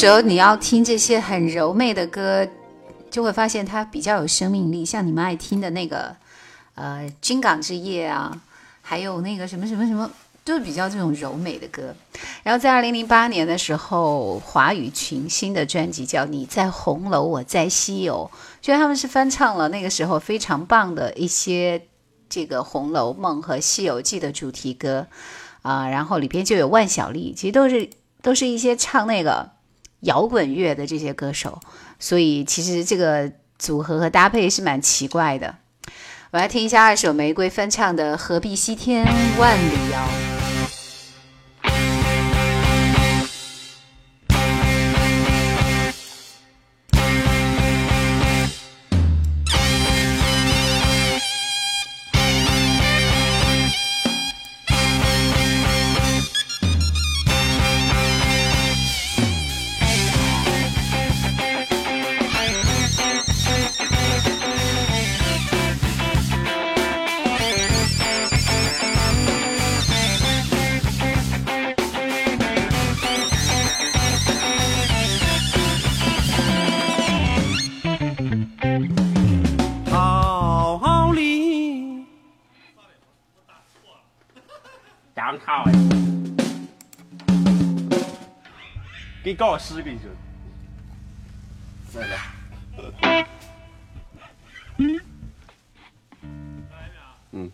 [0.07, 2.47] 有你要听这些很柔媚的歌，
[3.11, 4.85] 就会发现它比较有生命力。
[4.85, 6.15] 像你们爱听的那个，
[6.75, 8.35] 呃，《军港之夜》啊，
[8.81, 10.09] 还有那个什么什么什么，
[10.45, 11.93] 都是比较这种柔美的歌。
[12.43, 18.31] 然后在二零零八年的时候，华语群星的专辑叫《你在红楼，我在西游》，
[18.65, 21.81] 觉得他们是翻唱了那个时候非常棒的一些
[22.29, 25.07] 这个《红楼梦》和《西游记》的主题歌
[25.63, 27.89] 啊、然后里边就有万晓利，其实都是
[28.21, 29.49] 都是一些唱那个
[30.02, 31.60] 摇滚乐的这些歌手，
[31.99, 35.56] 所以其实这个组合和搭配是蛮奇怪的。
[36.32, 39.06] 我来听一下二手玫瑰翻唱的《何必西天
[39.40, 40.07] 万里遥》。
[85.18, 85.73] 杨桃哎，
[89.23, 90.07] 给你搞个诗给你说。
[91.99, 93.27] 来来，
[97.31, 97.52] 嗯，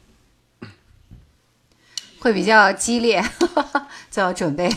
[2.19, 3.23] 会比较激烈，
[4.11, 4.69] 做好准备。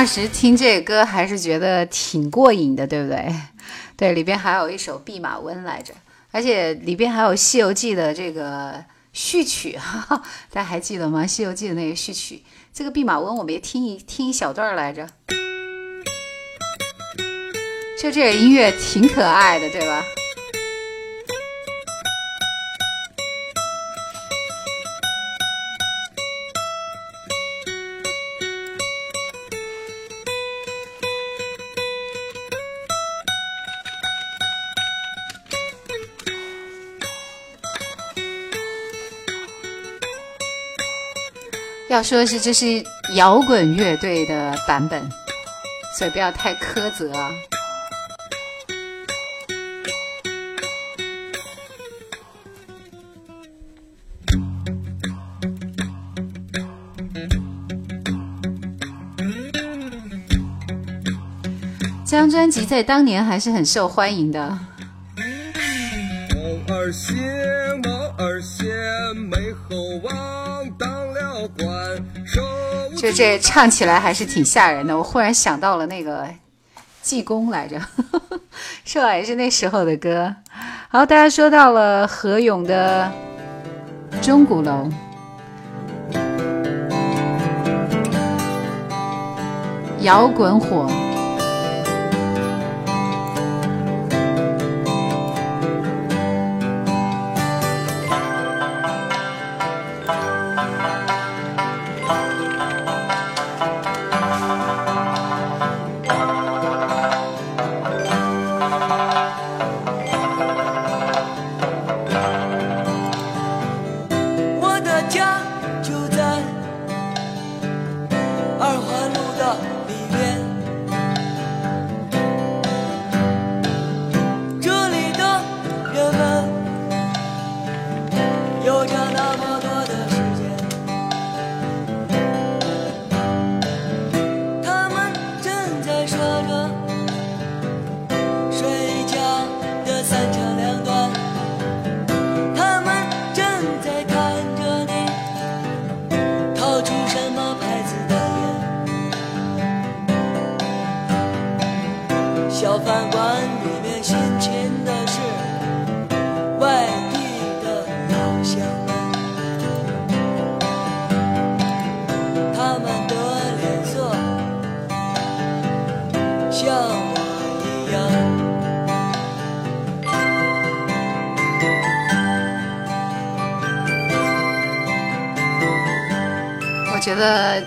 [0.00, 3.34] 当时听这个歌还是觉得挺过瘾的，对不对？
[3.98, 5.92] 对，里边还有一首《弼马温》来着，
[6.30, 8.82] 而且里边还有《西游记》的这个
[9.12, 11.24] 序曲，哈哈，大家还记得吗？
[11.26, 15.06] 《西游记》的那个序曲，这个《弼马温》我们也听一听一小段来着，
[18.00, 20.02] 就这个音乐挺可爱的，对吧？
[42.00, 42.82] 要说是这是
[43.14, 45.06] 摇滚乐队的版本，
[45.98, 47.30] 所以不要太苛责啊。
[62.06, 64.58] 这张专辑在当年还是很受欢迎的。
[66.32, 67.14] 梦儿醒，
[67.82, 68.66] 梦儿现，
[69.14, 70.66] 美猴王，
[72.96, 74.96] 就这唱起来还是挺吓人的。
[74.96, 76.26] 我忽然想到了那个
[77.00, 77.80] 济公来着，
[78.84, 79.14] 是吧？
[79.14, 80.34] 也是那时候的歌。
[80.88, 83.10] 好，大家说到了何勇的
[84.20, 84.88] 《钟鼓楼》，
[90.00, 90.90] 摇滚火。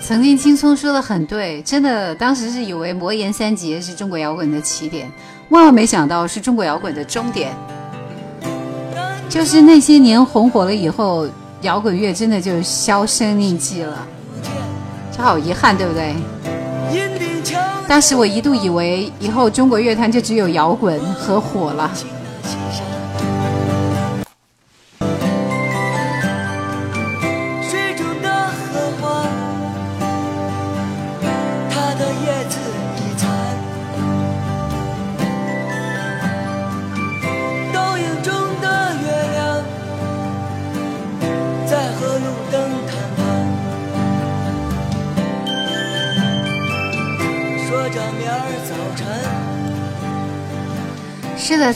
[0.05, 5.09] 曾经青葱说的很对，真的，当时是以为魔岩三杰是中国摇滚的起点，
[5.47, 7.55] 万万没想到是中国摇滚的终点。
[9.29, 11.25] 就是那些年红火了以后，
[11.61, 14.05] 摇滚乐真的就销声匿迹了，
[15.15, 16.13] 这好遗憾，对不对？
[17.87, 21.89] 当时我一度以为以后中国乐坛就只有摇滚和火了。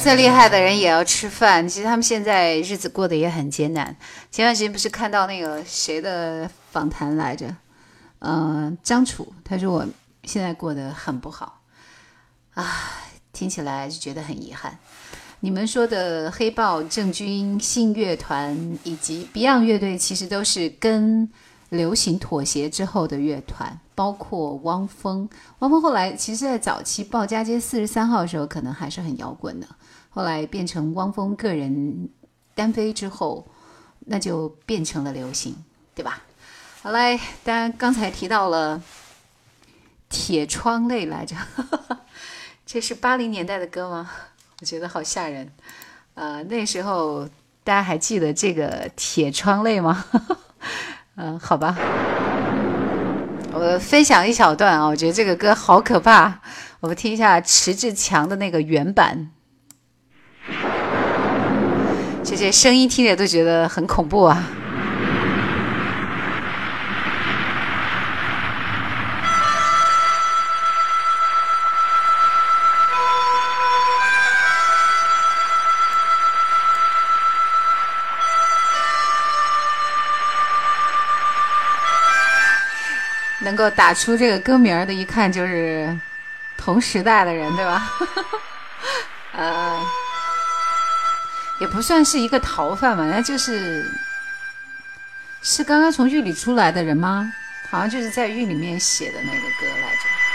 [0.08, 1.68] 再厉害的人也要吃饭。
[1.68, 3.94] 其实他们现在日子过得也很艰难。
[4.32, 7.54] 前段时间不是看到那个谁的访谈来着？
[8.20, 9.86] 嗯、张楚，他说我
[10.24, 11.60] 现在过得很不好
[12.54, 12.66] 啊，
[13.34, 14.80] 听起来就觉得很遗憾。
[15.42, 21.30] 你们说的黑豹、郑钧、信乐团以及 Beyond 乐队，其实都是跟
[21.68, 25.28] 流行妥协之后的乐团，包括汪峰。
[25.60, 29.68] 汪峰后来其实，在早期报家街四十三号的时候，可能还是很摇滚的。
[30.18, 32.10] 后来变成汪峰个人
[32.56, 33.46] 单飞之后，
[34.08, 35.56] 那就变成了流行，
[35.94, 36.24] 对吧？
[36.82, 38.80] 好嘞，当然刚才提到了
[40.10, 41.36] 《铁窗泪》来着，
[42.66, 44.10] 这是八零年代的歌吗？
[44.60, 45.52] 我觉得好吓人。
[46.16, 47.30] 呃，那时候
[47.64, 50.04] 大家还记得这个《铁窗泪》吗？
[51.14, 51.78] 嗯、 好吧。
[53.54, 56.42] 我分享一小段啊，我觉得这个歌好可怕。
[56.80, 59.30] 我们听一下迟志强的那个原版，
[62.30, 64.44] 这些声音听着都觉得很恐怖啊。
[83.40, 85.98] 能够打出这个歌名的，一看就是
[86.58, 87.90] 同时代的人，对吧？
[89.32, 89.80] 呃，
[91.60, 93.86] 也不算是一个逃犯吧，那就是
[95.42, 97.32] 是刚刚从狱里出来的人吗？
[97.70, 100.27] 好像就是在狱里面写的那个歌来着。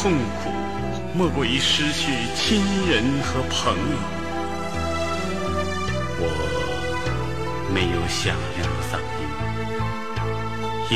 [0.00, 0.48] 痛苦，
[1.12, 3.96] 莫过于失去亲人和朋友。
[6.20, 6.24] 我
[7.74, 9.26] 没有响亮的嗓音，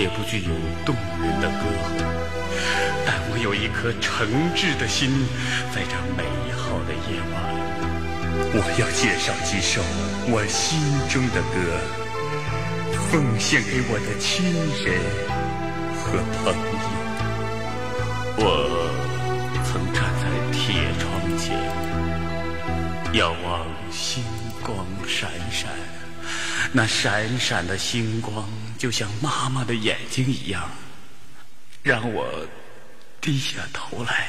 [0.01, 0.55] 也不具有
[0.87, 1.91] 动人的歌喉，
[3.05, 4.25] 但我有一颗诚
[4.55, 5.11] 挚的心，
[5.75, 6.23] 在这美
[6.55, 7.43] 好的夜晚。
[8.55, 9.83] 我要介绍几首
[10.31, 11.59] 我心中的歌，
[13.11, 14.47] 奉献给我的亲
[14.85, 14.95] 人
[15.99, 16.63] 和朋友。
[18.45, 18.82] 我
[23.13, 24.25] 遥望星
[24.65, 25.69] 光闪闪，
[26.73, 28.49] 那闪闪的星光
[28.79, 30.63] 就像妈妈的眼睛一样，
[31.83, 32.27] 让我
[33.21, 34.29] 低下头来，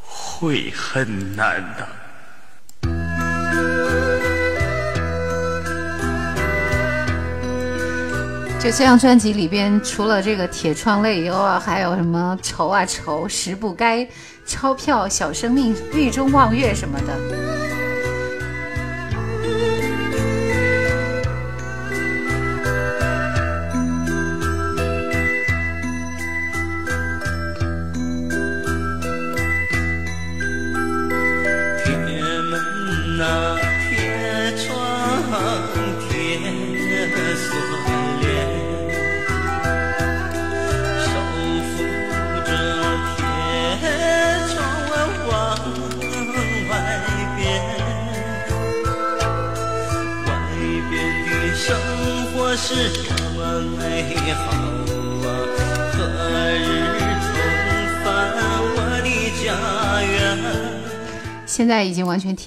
[0.00, 1.86] 悔恨难当。
[8.58, 13.98] 就这张专辑里边，除了这个《铁窗泪》以后啊，还有什么《愁啊愁》《十不该》
[14.48, 17.47] 《钞票》《小生命》《狱中望月》什么的。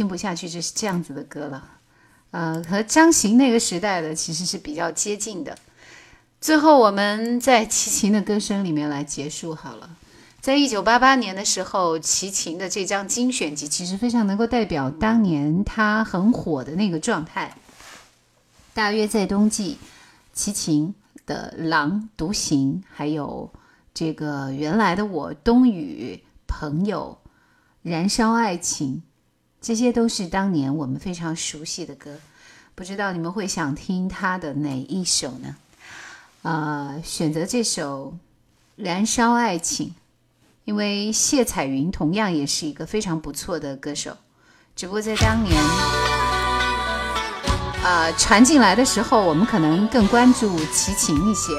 [0.01, 1.63] 听不下去就是这样子的歌了，
[2.31, 5.55] 呃，和张行那个时代的其实是比较接近的。
[6.39, 9.95] 最后，我们在齐秦的歌声里面来结束好了。
[10.39, 17.55] 在一九八八年的时候，齐秦的这张精选集其实非常能够代表当年他很火的那个状态。
[18.73, 19.77] 大约在冬季，
[20.33, 20.95] 齐秦
[21.27, 23.53] 的《狼》《独行》，还有
[23.93, 27.19] 这个原来的我、冬雨、朋友、
[27.83, 29.03] 燃烧爱情，
[29.61, 32.17] 这些都是当年我们非常熟悉的歌。
[32.73, 35.55] 不知道你们会想听他的哪一首呢？
[36.41, 38.15] 啊、选择这首
[38.83, 39.87] 《燃烧爱情》。
[40.63, 44.15] 因为谢彩云同样也是一个非常不错的歌手，
[44.75, 45.55] 只不过在当年，
[47.83, 51.51] 啊、传进来的时候，我们可能更关注齐秦一些。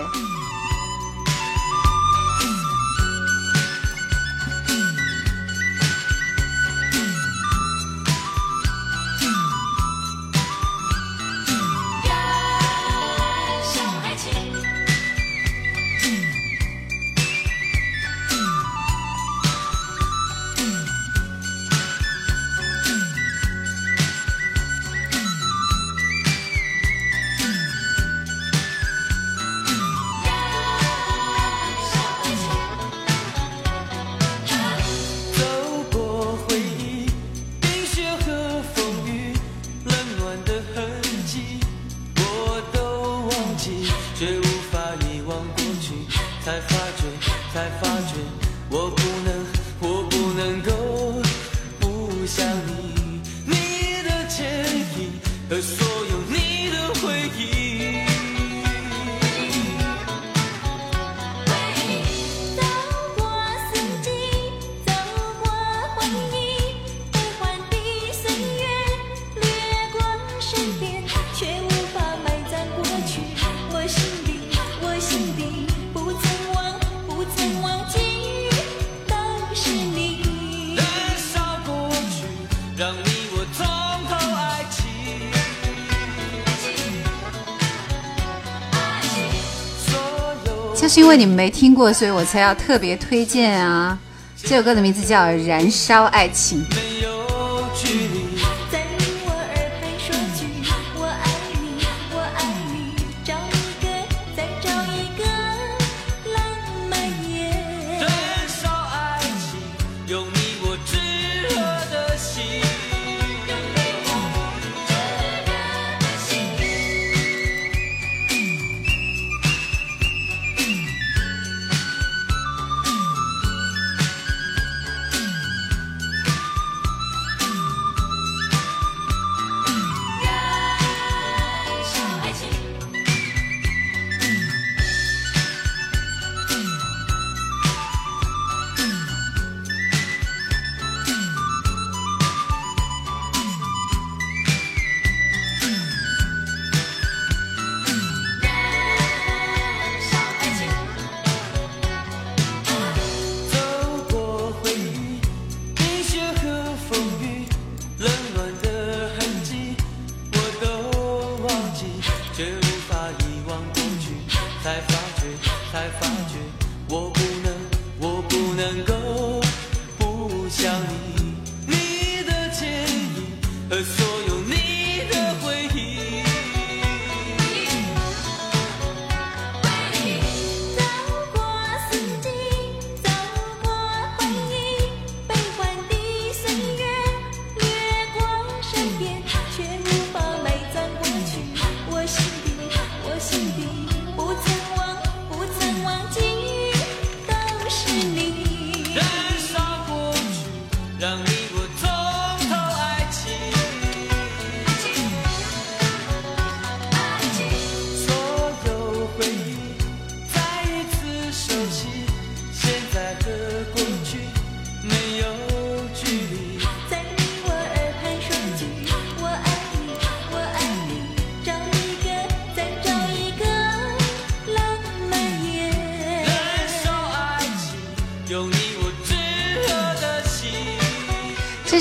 [91.13, 93.99] 为你们没听过，所以我才要特别推荐啊！
[94.43, 96.65] 这首歌的名字叫《燃烧爱情》。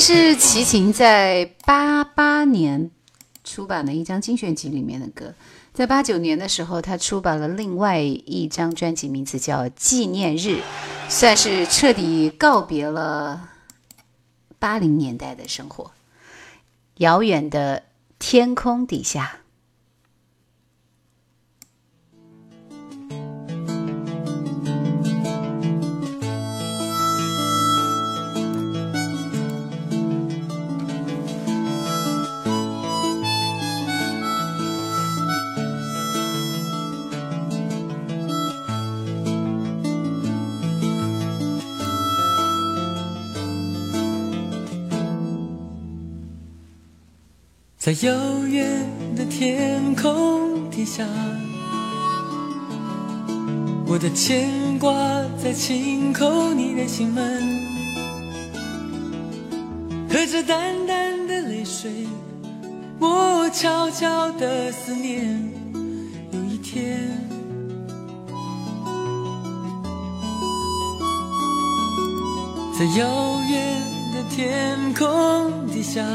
[0.02, 2.90] 是齐秦在八八年
[3.44, 5.36] 出版的一张精选集里面的歌。
[5.76, 10.48] 在八九年的时候，他出版了另外一张专辑，名字叫《纪念日》，
[11.08, 13.50] 算是彻底告别了
[14.58, 15.92] 八零年代的生活。
[16.96, 17.84] 遥远的
[18.18, 19.41] 天空底下。
[47.84, 51.04] 在遥远的天空底下，
[53.88, 54.94] 我的牵挂
[55.44, 57.42] 在轻叩你的心门，
[60.08, 62.06] 和着淡淡的泪水，
[63.00, 65.52] 我悄悄的思念。
[66.32, 67.00] 有一天，
[72.78, 73.82] 在遥远
[74.14, 76.06] 的天空底下。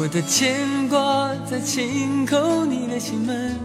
[0.00, 3.58] 我的牵挂在轻叩你的心门，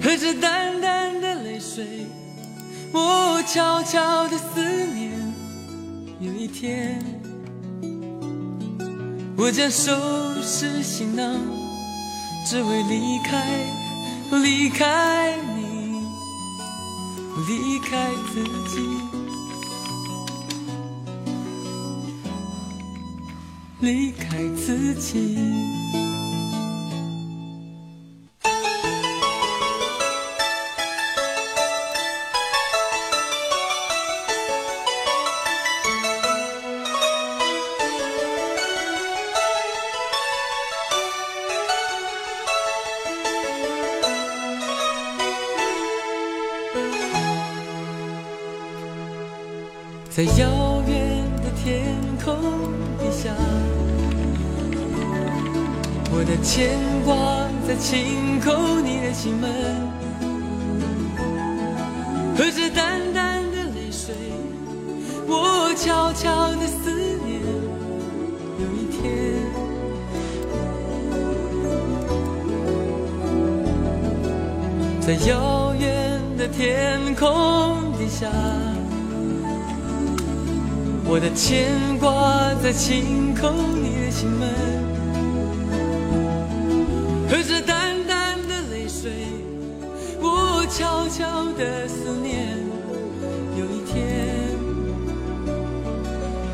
[0.00, 2.06] 和着淡淡的泪水，
[2.92, 4.62] 我悄悄的思
[4.94, 5.10] 念。
[6.20, 7.04] 有一天，
[9.36, 9.92] 我将收
[10.40, 11.34] 拾行囊，
[12.46, 13.66] 只为离开，
[14.30, 16.06] 离开你，
[17.48, 19.01] 离开自己。
[23.82, 26.01] 离开自己。
[57.82, 59.50] 轻叩你的心门，
[62.36, 64.14] 和着淡淡的泪水，
[65.26, 66.92] 我悄悄的思
[67.26, 67.40] 念。
[68.60, 69.02] 有一天，
[75.00, 78.30] 在遥远的天空底下，
[81.04, 84.91] 我的牵挂在轻叩你的心门。
[87.32, 89.10] 和着淡淡的泪水，
[90.20, 92.58] 我悄悄的思念。
[93.56, 94.04] 有一天，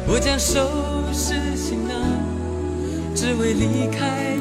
[0.06, 0.70] 我将收
[1.12, 1.98] 拾行囊，
[3.12, 4.36] 只为离开，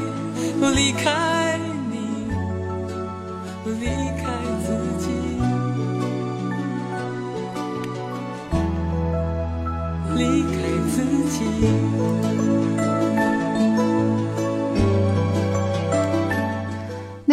[0.75, 1.59] 离开
[1.89, 2.29] 你，
[3.81, 3.87] 离
[4.21, 4.36] 开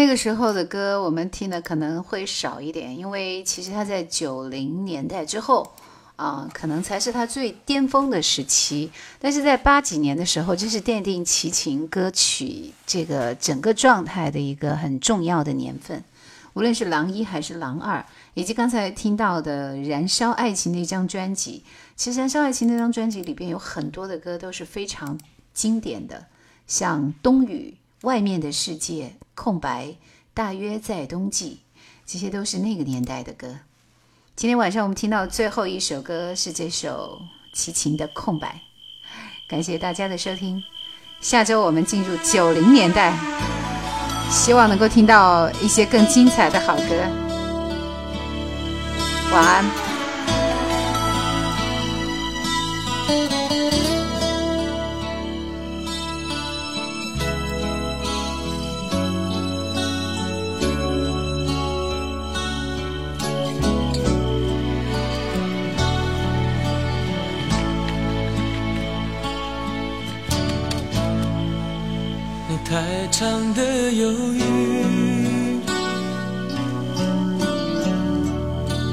[0.05, 5.72] 那个时候的歌，我们听的可能会少一点，因为其实他在九零年代之后，
[6.16, 8.90] 啊、可能才是他最巅峰的时期。
[9.18, 16.05] 但是在八几年的时候，这是奠定齐秦歌曲这个整个状态的一个很重要的年份。
[16.52, 18.01] 无论是《狼一》还是《狼二》，
[18.35, 21.64] 以及刚才听到的《燃烧爱情》那张专辑，
[21.97, 25.18] 其实《燃烧爱情》那张专辑里边有很多的歌都是非常
[25.55, 26.26] 经典的，
[26.66, 27.76] 像《冬雨》。
[28.05, 29.94] 外面的世界，空白，
[30.32, 31.61] 大约在冬季，
[32.06, 33.56] 这些都是那个年代的歌。
[34.36, 37.20] 今天晚上我们听到最后一首歌是这首
[37.52, 38.48] 齐秦的《空白》，
[39.51, 40.62] 感谢大家的收听。
[41.20, 43.16] 下周我们进入九零年代，
[44.31, 46.85] 希望能够听到一些更精彩的好歌。
[49.32, 49.65] 晚安。
[73.24, 74.38] 太长的犹豫，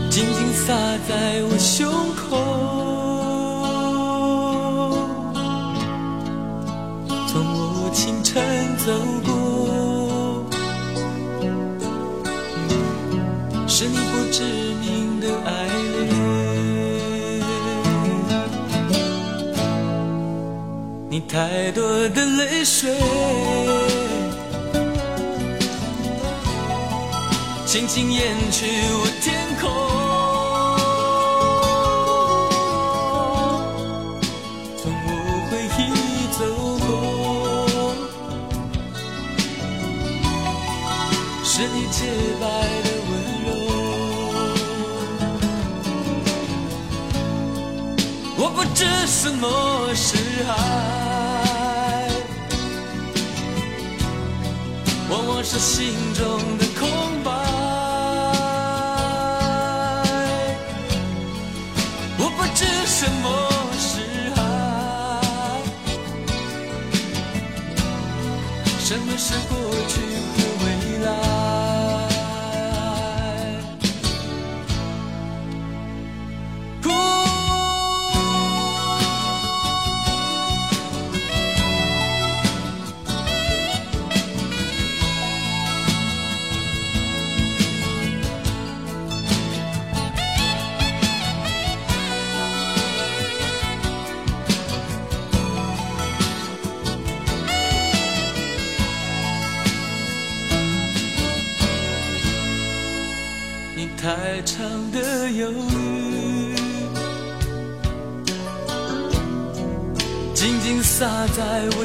[0.10, 0.74] 静静洒
[1.06, 2.22] 在我胸口。
[7.28, 8.42] 从我清晨
[8.78, 8.94] 走
[9.26, 10.46] 过，
[13.68, 14.44] 是你不知
[14.80, 15.50] 名的爱
[15.98, 16.08] 恋。
[21.10, 21.84] 你太多
[22.16, 22.96] 的泪水，
[27.72, 29.72] 轻轻掩去我天空。
[34.76, 35.08] 从我
[35.48, 35.80] 回忆
[36.38, 36.40] 走
[36.86, 36.90] 过，
[41.46, 41.98] 是你洁
[42.42, 42.44] 白
[42.84, 43.10] 的温
[43.46, 43.48] 柔。
[48.36, 49.48] 我不知什么
[49.96, 50.18] 是
[50.50, 50.52] 爱，
[55.10, 56.22] 往往是心中
[69.24, 70.11] 是过去。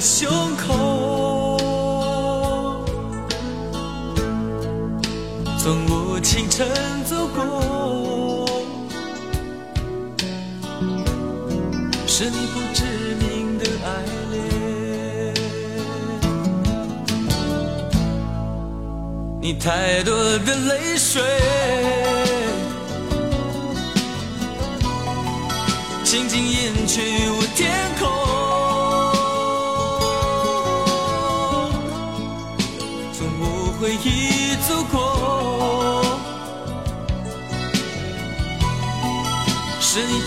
[0.06, 1.58] 胸口。
[5.58, 6.64] 从我清晨
[7.04, 8.46] 走过，
[12.06, 12.84] 是你不知
[13.18, 13.88] 名的爱
[14.30, 15.34] 恋。
[19.40, 21.20] 你太多的泪水，
[26.04, 27.25] 轻轻掩去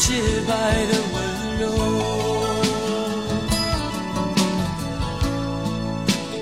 [0.09, 0.15] 洁
[0.47, 0.51] 白
[0.87, 1.15] 的温
[1.59, 1.63] 柔。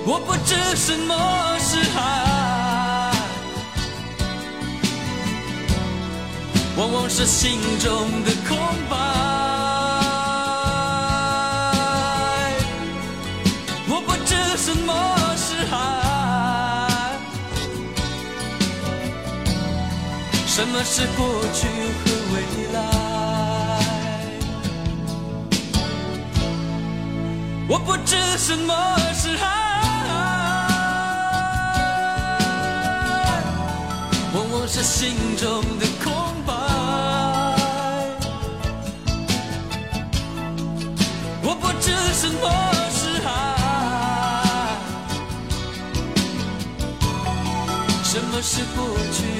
[0.06, 1.12] 我不知什么
[1.60, 2.00] 是爱，
[6.78, 8.56] 往往是心中的空
[8.88, 8.96] 白。
[13.86, 14.90] 我不知什么
[15.36, 15.76] 是爱，
[20.46, 21.20] 什么是过
[21.52, 21.68] 去
[21.98, 22.36] 和未
[22.72, 23.17] 来。
[27.70, 28.74] 我不知什么
[29.12, 29.44] 是爱，
[34.34, 36.10] 往往是心中的空
[36.46, 36.52] 白。
[41.42, 42.50] 我不知什么
[42.90, 43.28] 是爱，
[48.02, 48.82] 什么是过
[49.12, 49.37] 去？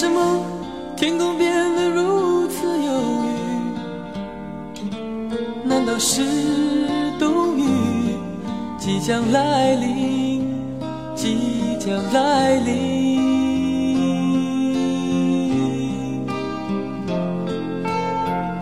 [0.00, 0.18] 什么
[0.96, 2.90] 天空变得如此忧
[4.80, 4.88] 郁？
[5.68, 6.24] 难道是
[7.18, 7.68] 冬雨
[8.78, 10.42] 即将来临？
[11.14, 13.20] 即将来临？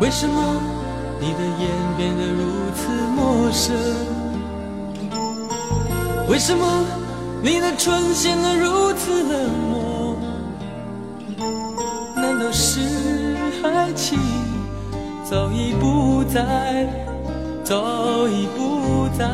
[0.01, 0.61] 为什么
[1.21, 2.43] 你的眼变得如
[2.75, 3.77] 此陌生？
[6.29, 6.85] 为什么
[7.41, 9.78] 你的唇显得如此冷漠？
[16.39, 16.87] 在
[17.65, 19.25] 早已不在，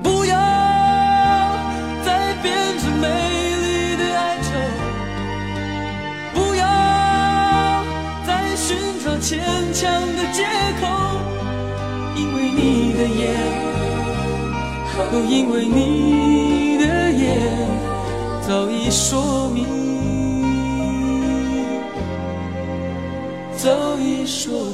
[0.00, 0.36] 不要
[2.04, 3.08] 再编织美
[3.64, 4.48] 丽的哀愁，
[6.34, 6.62] 不要
[8.24, 9.42] 再寻找牵
[9.72, 10.44] 强的借
[10.80, 10.86] 口，
[12.14, 13.34] 因为你的眼，
[15.28, 17.42] 因为你的眼
[18.46, 19.73] 早已说明。
[23.64, 24.73] 早已说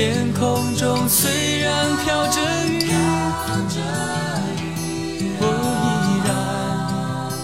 [0.00, 2.40] 天空中虽然飘着
[2.70, 2.88] 雨，
[5.38, 5.44] 我
[5.84, 5.86] 依
[6.26, 6.30] 然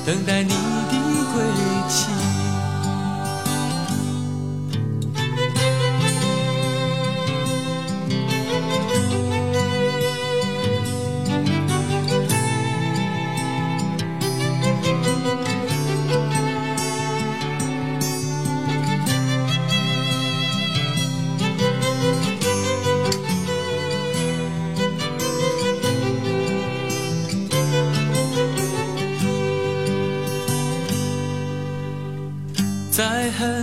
[0.07, 0.56] 等待你。